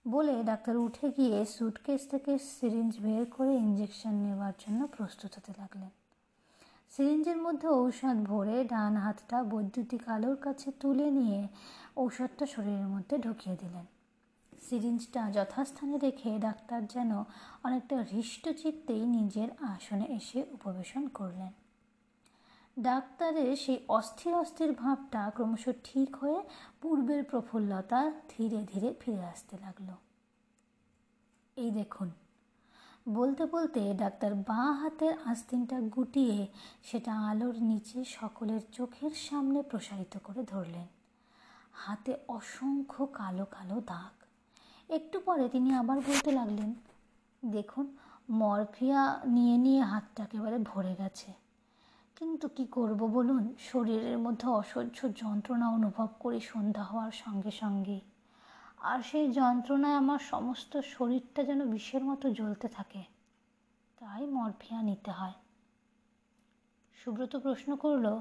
বলে 0.08 0.44
ডাক্তার 0.44 0.78
উঠে 0.78 1.12
গিয়ে 1.12 1.46
সুটকেস 1.46 2.08
থেকে 2.08 2.40
সিরিঞ্জ 2.40 3.00
বের 3.00 3.26
করে 3.26 3.56
ইঞ্জেকশন 3.56 4.14
নেওয়ার 4.14 4.54
জন্য 4.60 4.88
প্রস্তুত 4.88 5.32
হতে 5.38 5.54
লাগলেন। 5.58 6.01
সিরিঞ্জের 6.92 7.38
মধ্যে 7.38 7.68
ঔষধ 7.68 8.18
ভরে 8.24 8.64
ডান 8.64 8.96
হাতটা 8.96 9.44
বৈদ্যুতিক 9.44 10.10
আলোর 10.10 10.36
কাছে 10.36 10.72
তুলে 10.80 11.12
নিয়ে 11.12 11.48
ঔষধটা 11.98 12.46
শরীরের 12.46 12.88
মধ্যে 12.88 13.18
ঢুকিয়ে 13.18 13.56
দিলেন। 13.56 13.86
সিরিঞ্জটা 14.62 15.32
যথাস্থানে 15.32 15.98
রেখে 15.98 16.40
ডাক্তার 16.40 16.88
যেন 16.88 17.12
অনেকটা 17.64 17.96
হৃষ্টচিত্তেই 18.12 19.06
নিজের 19.06 19.50
আসনে 19.60 20.06
এসে 20.06 20.44
উপবেশন 20.52 21.08
করলেন। 21.08 21.52
ডাক্তারের 22.80 23.56
সেই 23.56 23.80
অস্থির 23.88 24.34
অস্থির 24.34 24.72
ভাবটা 24.72 25.32
ক্রমশ 25.36 25.70
ঠিক 25.84 26.16
হয়ে 26.16 26.40
পূর্বের 26.82 27.24
প্রফুল্লতা 27.24 28.12
ধীরে 28.30 28.60
ধীরে 28.74 28.94
ফিরে 29.00 29.24
আসতে 29.24 29.58
লাগল। 29.62 29.90
এই 31.58 31.72
দেখুন 31.72 32.10
বলতে 33.10 33.46
বলতে 33.46 33.94
ডাক্তার 33.94 34.36
বাঁ 34.36 34.74
হাতের 34.74 35.14
আস্তিনটা 35.26 35.80
গুটিয়ে 35.80 36.48
সেটা 36.84 37.20
আলোর 37.20 37.64
নিচে 37.64 38.04
সকলের 38.04 38.62
চোখের 38.72 39.12
সামনে 39.12 39.62
প্রসারিত 39.62 40.18
করে 40.18 40.44
ধরলেন। 40.44 40.88
হাতে 41.74 42.18
অসংখ্য 42.28 43.06
কালো 43.06 43.46
কালো 43.46 43.82
দাগ। 43.82 44.24
একটু 44.92 45.20
পরে 45.20 45.50
তিনি 45.50 45.74
আবার 45.74 45.98
বলতে 45.98 46.32
লাগলেন, 46.32 46.74
দেখুন, 47.46 47.98
মরফিয়া 48.30 49.20
নিয়ে 49.26 49.58
নিয়ে 49.58 49.82
হাতটা 49.82 50.24
একেবারে 50.24 50.58
ভরে 50.58 50.96
গেছে। 50.98 51.34
কিন্তু 52.16 52.48
কি 52.48 52.66
করব 52.66 53.08
বলুন? 53.08 53.56
শরীরের 53.60 54.18
মধ্যে 54.18 54.48
অসহ্য 54.48 55.10
যন্ত্রণা 55.16 55.70
অনুভব 55.70 56.08
করি 56.20 56.40
সন্ধ্যা 56.40 56.84
হওয়ার 56.84 57.12
সঙ্গে 57.12 57.52
সঙ্গে। 57.52 58.11
আর 58.82 59.02
সেই 59.02 59.32
যন্ত্রণায় 59.32 59.94
আমার 59.94 60.20
সমস্ত 60.20 60.78
শরীরটা 60.78 61.44
যেন 61.44 61.72
বিষের 61.72 62.04
মতো 62.04 62.30
জ্বলতে 62.30 62.68
থাকে। 62.68 63.04
তাই 64.00 64.26
মরফিয়া 64.26 64.82
নিতে 64.82 65.12
হয়। 65.12 65.34
সুব্রত 66.96 67.36
প্রশ্ন 67.36 67.76
করল 67.76 68.20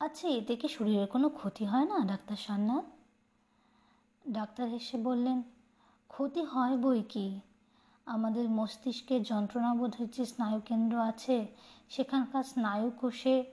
আচ্ছা 0.00 0.28
এতে 0.28 0.56
কি 0.56 0.68
শরীরের 0.68 1.06
কোনো 1.06 1.28
ক্ষতি 1.28 1.64
হয় 1.64 1.84
না, 1.84 2.04
ডাক্তার 2.04 2.36
সান্নাথ 2.36 2.84
ডাক্তার 4.28 4.68
হেসে 4.68 4.98
বললেন, 4.98 5.42
ক্ষতি 6.08 6.44
হয় 6.44 6.76
বই 6.76 7.02
কি? 7.02 7.40
আমাদের 8.06 8.48
মস্তিষ্কের 8.48 9.22
যন্ত্রণাবোধের 9.22 10.10
যে 10.10 10.24
স্নায়ুকেন্দ্র 10.24 11.00
আছে, 11.00 11.46
সেখানকার 11.88 12.42
স্নায়ু 12.42 12.90
কোষে 12.90 13.44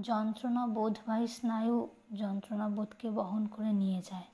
যন্ত্রণা 0.00 0.66
বোধবাহী 0.66 1.26
স্নায়ু 1.26 1.88
যন্ত্রণাবোধকে 2.16 3.10
বহন 3.10 3.46
করে 3.46 3.72
নিয়ে 3.72 4.02
যায়। 4.10 4.24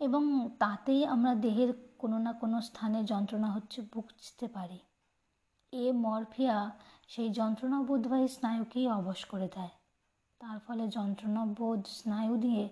এবং 0.00 0.48
তাতেই 0.58 1.06
আমরা 1.06 1.34
দেহের 1.34 1.96
কোনো 1.98 2.18
না 2.18 2.32
কোনো 2.32 2.60
স্থানে 2.60 3.04
যন্ত্রণা 3.04 3.50
হচ্ছে 3.50 3.82
বুঝতে 3.82 4.48
পারি। 4.48 4.78
এ 5.72 5.92
মরফিয়া 5.92 6.70
সেই 7.08 7.30
যন্ত্রণা 7.30 7.82
বোধবাহী 7.82 8.28
স্নায়ুকেই 8.28 8.88
অবশ 8.88 9.24
করে 9.24 9.48
দেয়। 9.54 9.68
তার 10.40 10.58
ফলে 10.58 10.88
যন্ত্রণা 10.88 11.44
বোধ 11.44 11.86
স্নায়ু 11.86 12.36
দিয়ে 12.36 12.68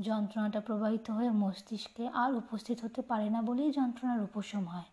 যন্ত্রণাটা 0.00 0.60
প্রবাহিত 0.60 1.10
হয়ে 1.10 1.30
মস্তিষ্কে 1.30 2.08
আর 2.08 2.34
উপস্থিত 2.34 2.84
হতে 2.84 3.02
পারে 3.02 3.30
না 3.30 3.42
বলেই 3.42 3.70
যন্ত্রণার 3.70 4.22
উপশম 4.22 4.64
হয়। 4.64 4.84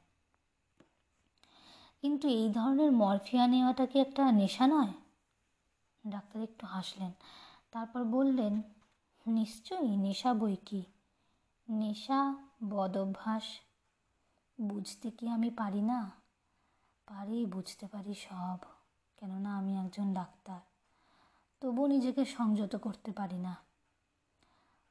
কিন্তু 2.01 2.27
এই 2.27 2.49
ধরনের 2.49 2.91
মরফিয়া 2.91 3.47
নেওয়াটা 3.47 3.85
কি 3.85 3.99
একটা 3.99 4.31
নেশা 4.31 4.67
নয়? 4.67 4.93
ডাক্তার 6.07 6.41
একটু 6.41 6.65
হাসলেন, 6.65 7.11
তারপর 7.71 8.03
বললেন, 8.03 8.61
নিশ্চয়ই 9.27 9.97
নেশা 9.97 10.33
বই 10.33 10.55
কি? 10.65 10.83
নেশা 11.69 12.47
বদ 12.63 12.97
অভ্যাস 12.97 13.43
বুঝতে 14.61 15.11
কি 15.11 15.29
আমি 15.29 15.49
পারি 15.49 15.81
না? 15.81 16.11
পারি, 17.05 17.45
বুঝতে 17.45 17.87
পারি 17.87 18.13
সব। 18.13 18.57
কেননা 19.17 19.57
আমি 19.57 19.77
একজন 19.77 20.13
ডাক্তার। 20.13 20.59
তবু 21.61 21.87
নিজেকে 21.87 22.25
সংযত 22.25 22.75
করতে 22.75 23.11
পারি 23.11 23.37
না। 23.37 23.55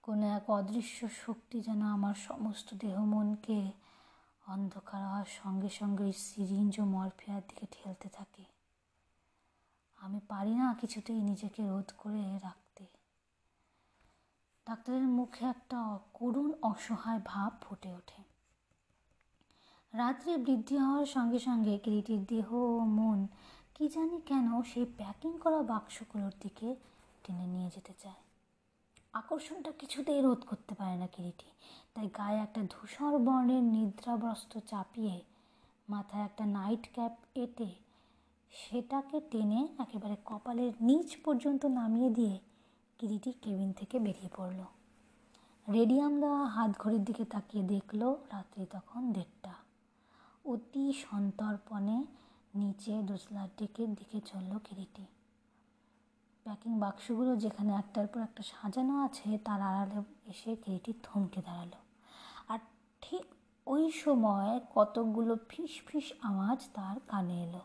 কোনো 0.03 0.27
এক 0.27 0.51
অদৃশ্য 0.51 1.09
শক্তি 1.09 1.61
যেন 1.61 1.83
আমার 1.83 2.15
সমস্ত 2.15 2.75
দেহ 2.75 3.05
মনকে 3.05 3.73
অন্ধকার 4.47 5.07
হওয়ার 5.07 5.25
সঙ্গে 5.25 5.69
সঙ্গে 5.69 6.05
ওই 6.05 6.13
সিরিঞ্জ 6.13 6.81
ও 6.81 6.85
মরফিয়ার 6.85 7.43
দিকে 7.49 7.67
ঠেলতে 7.71 8.09
থাকে। 8.09 8.45
আমি 9.97 10.21
পারি 10.29 10.55
না 10.55 10.75
কিছুতেই 10.75 11.23
নিজেকে 11.23 11.69
রোধ 11.69 11.93
করে 11.99 12.39
রাখতে। 12.43 12.87
ডাক্তারের 14.67 15.03
মুখে 15.03 15.45
একটা 15.47 15.99
করুণ 16.15 16.53
অসহায় 16.63 17.21
ভাব 17.25 17.53
ফুটে 17.61 17.93
ওঠে। 17.93 18.23
রাত্রে 19.95 20.37
বৃদ্ধি 20.37 20.79
হওয়ার 20.79 21.07
সঙ্গে 21.07 21.39
সঙ্গে 21.39 21.79
কিরিটির 21.79 22.25
দেহ 22.25 22.55
ও 22.55 22.79
মন 22.79 23.27
কি 23.75 23.89
জানি 23.89 24.21
কেন 24.27 24.63
সেই 24.63 24.85
প্যাকিং 24.97 25.39
করা 25.39 25.63
বাক্সগুলোর 25.63 26.33
দিকে 26.41 26.77
টেনে 27.25 27.47
নিয়ে 27.47 27.71
যেতে 27.75 27.93
চায়। 28.03 28.21
আকর্ষণটা 29.13 29.73
কিছুতেই 29.73 30.21
রোধ 30.21 30.41
করতে 30.47 30.75
পারে 30.75 30.97
না 30.97 31.07
কিরিটি। 31.07 31.47
তাই 31.95 32.09
গায়ে 32.17 32.39
একটা 32.41 32.61
ধূসর 32.71 33.19
বর্ণের 33.19 33.63
নিদ্রাবস্ত্র 33.63 34.61
চাপিয়ে 34.61 35.21
মাথায় 35.89 36.25
একটা 36.25 36.47
নাইট 36.47 36.89
ক্যাপ 36.95 37.13
এঁটে 37.35 37.71
সেটাকে 38.51 39.21
টেনে 39.31 39.69
একেবারে 39.79 40.17
কপালের 40.25 40.73
নিচ 40.81 41.17
পর্যন্ত 41.25 41.67
নামিয়ে 41.67 42.11
দিয়ে 42.11 42.39
কিরিটি 43.03 43.33
কেবিন 43.33 43.73
থেকে 43.73 43.99
বেরিয়ে 43.99 44.29
পড়ল। 44.37 44.61
রেডিয়াম 45.73 46.21
দেওয়া 46.21 46.47
হাত 46.47 46.71
ঘড়ির 46.79 47.05
দিকে 47.05 47.25
তাকিয়ে 47.25 47.65
দেখল 47.65 48.13
রাত্রি 48.33 48.67
তখন 48.71 49.13
দেড়টা। 49.13 49.53
অতি 50.45 50.93
সন্তর্পণে 50.93 52.05
নিচে 52.55 53.03
দোসলার 53.03 53.49
ডেকের 53.59 53.95
দিকে 53.95 54.21
চলল 54.21 54.59
কিরিটি। 54.59 55.07
প্যাকিং 56.45 56.79
বাক্সগুলো 56.79 57.37
যেখানে 57.37 57.75
একটার 57.75 58.07
পর 58.07 58.21
একটা 58.21 58.43
সাজানো 58.43 59.05
আছে, 59.05 59.39
তার 59.39 59.63
আড়ালে 59.63 60.03
এসে 60.31 60.57
কিরিটি 60.57 60.93
থমকে 61.03 61.43
দাঁড়াল। 61.43 61.71
আর 62.49 62.59
ঠিক 63.03 63.25
ওই 63.67 63.91
সময় 63.91 64.61
কতকগুলো 64.75 65.37
ফিস 65.49 65.71
ফিস 65.87 66.13
আওয়াজ 66.23 66.69
তার 66.75 66.97
কানে 67.09 67.45
এলো। 67.45 67.61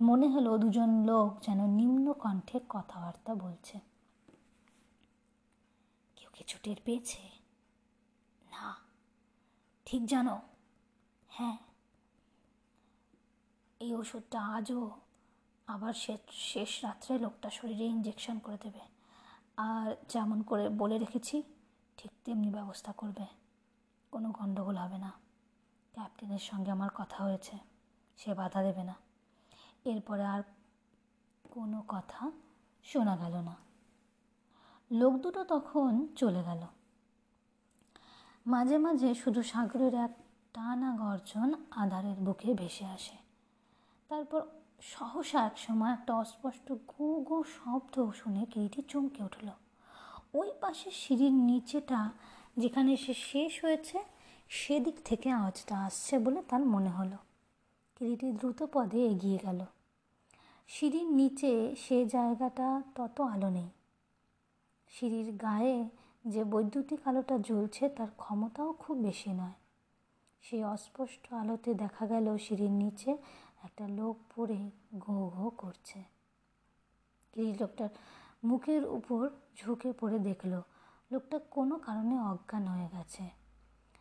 মনে 0.00 0.28
হলো 0.28 0.58
দুজন 0.58 1.04
লোক 1.04 1.42
যেন 1.42 1.66
নিম্ন 1.66 2.12
কণ্ঠে 2.12 2.60
কথাবার্তা 2.68 3.34
বলছে। 3.34 3.91
কিছু 6.32 6.58
টের 6.62 6.76
পেয়েছে? 6.84 7.30
না। 8.50 8.76
ঠিক 9.84 10.06
জানো? 10.06 10.40
হ্যাঁ। 11.28 11.58
এই 13.80 13.94
ওষুধটা 13.94 14.46
আজও 14.46 15.00
আবার 15.66 15.92
শেষ 15.92 16.20
শেষ 16.30 16.84
রাত্রে 16.84 17.18
লোকটা 17.18 17.50
শরীরে 17.50 17.84
ইঞ্জেকশন 17.84 18.38
করে 18.38 18.58
দেবে। 18.62 18.80
আর 19.56 19.96
যেমন 20.08 20.42
করে 20.42 20.68
বলে 20.68 20.98
রেখেছি, 20.98 21.42
ঠিক 21.96 22.10
তেমনি 22.24 22.50
ব্যবস্থা 22.50 22.92
করবে। 22.92 23.26
কোনো 24.10 24.30
গণ্ডগোল 24.30 24.76
হবে 24.76 24.98
না। 24.98 25.12
ক্যাপ্টেনের 25.92 26.38
সঙ্গে 26.38 26.70
আমার 26.70 26.90
কথা 26.94 27.24
হয়েছে। 27.24 27.58
সে 28.16 28.34
বাধা 28.34 28.62
দেবে 28.62 28.84
না। 28.84 28.94
এরপরে 29.84 30.24
আর 30.24 30.42
কোনো 31.50 31.84
কথা 31.88 32.32
শোনা 32.82 33.16
গেল 33.16 33.40
না। 33.40 33.71
লোক 34.92 35.14
দুটো 35.14 35.44
তখন 35.44 36.06
চলে 36.16 36.42
গেল। 36.42 36.62
মাঝে 38.46 38.78
মাঝে 38.78 39.14
শুধু 39.14 39.42
সাগরের 39.42 39.94
এক 39.94 40.10
টানা 40.54 40.96
গর্জন 40.96 41.54
আধারের 41.70 42.16
বুকে 42.16 42.54
ভেসে 42.54 42.84
আসে। 42.84 43.16
তারপর 44.08 44.42
সহসা 44.80 45.46
এক 45.46 45.58
সময় 45.58 45.92
একটা 45.92 46.14
অস্পষ্ট 46.14 46.72
গু 46.72 47.24
গু 47.28 47.42
শব্দ 47.42 48.10
শুনে 48.10 48.44
কিরিটি 48.44 48.82
চমকে 48.82 49.24
উঠল। 49.24 49.48
ওই 50.34 50.50
পাশে 50.60 50.90
সিঁড়ির 50.90 51.32
নিচেটা 51.32 52.10
যেখানে 52.58 52.96
সে 52.96 53.14
শেষ 53.14 53.64
হয়েছে, 53.64 54.04
সেদিক 54.48 54.94
থেকে 55.04 55.30
আওয়াজটা 55.30 55.78
আসছে 55.78 56.18
বলে 56.18 56.42
তার 56.42 56.66
মনে 56.66 56.90
হলো। 56.90 57.16
কিরিটি 57.96 58.32
দ্রুত 58.32 58.66
পদে 58.72 59.06
এগিয়ে 59.06 59.38
গেল। 59.42 59.64
সিঁড়ির 60.68 61.12
নিচে 61.12 61.76
সে 61.78 62.06
জায়গাটা 62.06 62.82
তত 62.94 63.20
আলো 63.20 63.48
নেই। 63.48 63.68
সিঁড়ির 64.94 65.36
গায়ে 65.36 65.88
যে 66.26 66.44
বৈদ্যুতিক 66.44 67.00
আলোটা 67.08 67.38
জ্বলছে 67.38 67.88
তার 67.88 68.10
ক্ষমতাও 68.16 68.72
খুব 68.72 68.96
বেশি 68.98 69.32
নয়। 69.32 69.52
সেই 70.42 70.64
অস্পষ্ট 70.64 71.32
আলোতে 71.32 71.74
দেখা 71.74 72.06
গেল 72.06 72.36
সিঁড়ির 72.36 72.70
নিচে 72.70 73.10
একটা 73.62 73.88
লোক 73.88 74.16
পড়ে 74.36 74.70
ঘো 74.98 75.28
ঘো 75.28 75.50
করছে। 75.50 76.04
কিরি 77.32 77.52
লোকটার 77.60 77.88
মুখের 78.44 78.84
উপর 78.84 79.30
ঝুঁকে 79.56 79.92
পড়ে 79.92 80.18
দেখল, 80.18 80.52
লোকটা 81.12 81.38
কোনো 81.50 81.78
কারণে 81.78 82.20
অজ্ঞান 82.20 82.64
হয়ে 82.66 82.88
গেছে। 82.92 83.24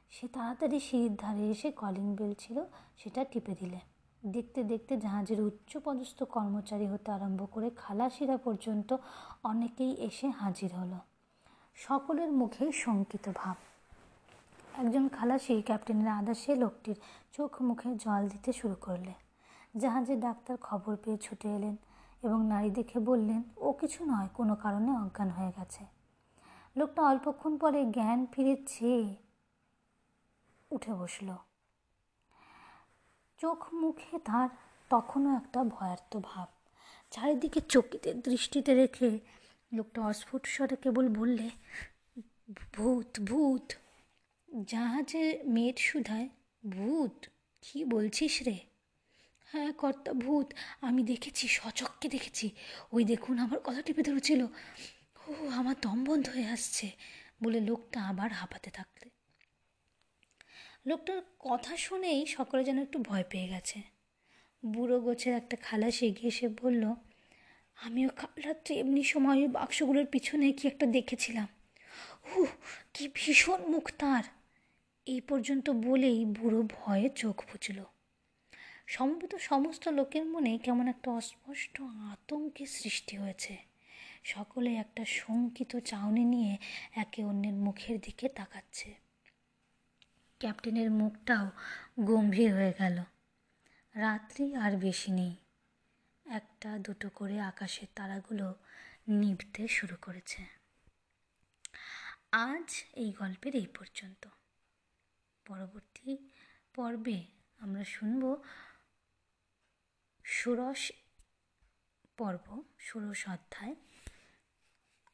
সে 0.10 0.28
তাড়াতাড়ি 0.28 0.80
সিঁড়ির 0.80 1.16
ধারে 1.16 1.50
এসে 1.50 1.72
কলিং 1.72 2.16
বেল 2.16 2.34
ছিল, 2.40 2.64
সেটা 2.98 3.24
টিপে 3.24 3.56
দিলে। 3.60 3.80
দেখতে 4.26 4.64
দেখতে 4.64 4.98
জাহাজের 4.98 5.42
উচ্চ 5.42 5.78
পদস্থ 5.84 6.24
কর্মচারী 6.24 6.86
হতে 6.86 7.12
আরম্ভ 7.12 7.48
করে 7.52 7.70
খালাসিরা 7.70 8.38
পর্যন্ত 8.38 8.98
অনেকেই 9.44 9.94
এসে 9.94 10.30
হাজির 10.30 10.74
হলো। 10.74 11.00
সকলের 11.76 12.32
মুখেই 12.32 12.72
শঙ্কিত 12.72 13.32
ভাব। 13.36 13.56
একজন 14.78 15.08
খালাসি 15.08 15.62
ক্যাপ্টেনের 15.62 16.08
আদাসে 16.08 16.56
লোকটির 16.56 16.96
চোখ 17.34 17.62
মুখে 17.62 17.96
জল 17.96 18.28
দিতে 18.28 18.54
শুরু 18.54 18.76
করলে। 18.82 19.14
জাহাজের 19.78 20.20
ডাক্তার 20.20 20.58
খবর 20.58 20.96
পেয়ে 21.04 21.18
ছুটে 21.18 21.56
এলেন 21.56 21.76
এবং 22.24 22.46
নারী 22.46 22.70
দেখে 22.70 23.00
বললেন, 23.00 23.44
ও 23.58 23.72
কিছু 23.72 24.06
নয়, 24.06 24.28
কোনো 24.34 24.56
কারণে 24.56 24.92
অজ্ঞান 24.92 25.30
হয়ে 25.30 25.52
গেছে। 25.58 25.86
লোকটা 26.76 27.02
অল্পক্ষণ 27.02 27.58
পরে 27.58 27.86
জ্ঞান 27.86 28.26
ফিরে 28.32 28.56
চেয়ে 28.56 29.16
উঠে 30.72 30.94
বসল। 30.94 31.36
চোখ 33.42 33.74
মুখে 33.74 34.20
তার 34.20 34.50
তখনও 34.90 35.36
একটা 35.36 35.64
ভয়ার্থ 35.64 36.18
ভাব। 36.24 36.48
চারিদিকে 37.12 37.62
চকিতে 37.70 38.14
দৃষ্টিতে 38.14 38.74
রেখে 38.74 39.20
লোকটা 39.74 40.02
অস্ফুট 40.02 40.46
স্বরে 40.46 40.76
কেবল 40.76 41.10
বললে, 41.10 41.50
ভূত 42.74 43.20
ভূত 43.20 43.74
জাহাজে 44.66 45.44
মেট 45.46 45.80
সুধায়, 45.80 46.30
ভূত, 46.70 47.26
কি 47.62 47.86
বলছিস 47.86 48.44
রে? 48.44 48.60
হ্যাঁ 49.46 49.72
কর্তা 49.72 50.14
ভূত, 50.14 50.54
আমি 50.82 51.04
দেখেছি, 51.04 51.48
সচককে 51.48 52.10
দেখেছি। 52.10 52.50
ওই 52.92 53.06
দেখুন, 53.06 53.40
আমার 53.40 53.60
কথা 53.60 53.82
টিপে 53.82 54.04
ধরেছিল। 54.04 54.44
ও, 55.28 55.48
আমার 55.48 55.76
দম 55.82 56.04
বন্ধ 56.04 56.30
হয়ে 56.30 56.48
আসছে, 56.48 56.92
বলে 57.44 57.60
লোকটা 57.60 58.04
আবার 58.04 58.32
হাঁপাতে 58.32 58.70
থাকলে। 58.70 59.11
লোকটার 60.86 61.22
কথা 61.40 61.78
শুনেই 61.78 62.26
সকলে 62.26 62.64
যেন 62.64 62.80
একটু 62.80 63.00
ভয় 63.00 63.24
পেয়ে 63.30 63.48
গেছে। 63.48 63.82
বুড়ো 64.66 65.00
গোছের 65.00 65.34
একটা 65.34 65.56
খালাসি 65.56 66.06
এগিয়ে 66.08 66.28
এসে 66.28 66.48
বলল, 66.48 66.94
আমিও 67.78 68.10
কাল 68.16 68.42
রাত্রে 68.46 68.76
এমনি 68.76 69.04
সময় 69.04 69.38
ওই 69.38 69.48
বাক্সগুলোর 69.48 70.06
পিছনে 70.06 70.52
কি 70.52 70.68
একটা 70.68 70.86
দেখেছিলাম। 70.86 71.48
হু 72.24 72.46
কি 72.94 73.10
ভীষণ 73.16 73.62
মুখ 73.72 73.92
তার! 73.98 74.24
এই 75.08 75.22
পর্যন্ত 75.22 75.70
বলেই 75.70 76.26
বুড়ো 76.26 76.62
ভয়ে 76.62 77.10
চোখ 77.10 77.44
বুঝল 77.52 77.84
সমবেত 78.88 79.36
সমস্ত 79.36 79.88
লোকের 79.88 80.26
মনে 80.26 80.58
কেমন 80.58 80.88
একটা 80.88 81.12
অস্পষ্ট 81.12 81.82
আতঙ্কের 81.82 82.68
সৃষ্টি 82.68 83.18
হয়েছে। 83.18 83.58
সকলে 84.24 84.76
একটা 84.76 85.06
শঙ্কিত 85.06 85.76
চাউনি 85.76 86.26
নিয়ে 86.26 86.58
একে 86.96 87.24
অন্যের 87.24 87.54
মুখের 87.54 88.00
দিকে 88.02 88.30
তাকাচ্ছে। 88.30 89.01
ক্যাপ্টেনের 90.42 90.92
মুখটাও 90.92 91.52
গম্ভীর 92.00 92.54
হয়ে 92.54 92.74
গেল। 92.80 92.98
রাত্রি 93.96 94.56
আর 94.56 94.78
বেশি 94.78 95.12
নেই। 95.12 95.36
একটা 96.26 96.80
দুটো 96.80 97.10
করে 97.10 97.42
আকাশের 97.42 97.88
তারাগুলো 97.96 98.56
নিভতে 99.08 99.68
শুরু 99.68 99.96
করেছে। 100.02 100.46
আজ 102.32 102.84
এই 102.94 103.12
গল্পের 103.12 103.56
এই 103.56 103.66
পর্যন্ত। 103.66 104.28
পরবর্তী 105.46 106.18
পর্বে 106.74 107.20
আমরা 107.58 107.84
শুনব 107.84 108.44
ষোড়শ 110.26 110.92
পর্ব, 112.18 112.64
ষোড়শ 112.80 113.30
অধ্যায়, 113.30 113.76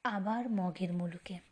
আবার 0.03 0.49
মগের 0.49 0.93
মুলুকে। 0.93 1.46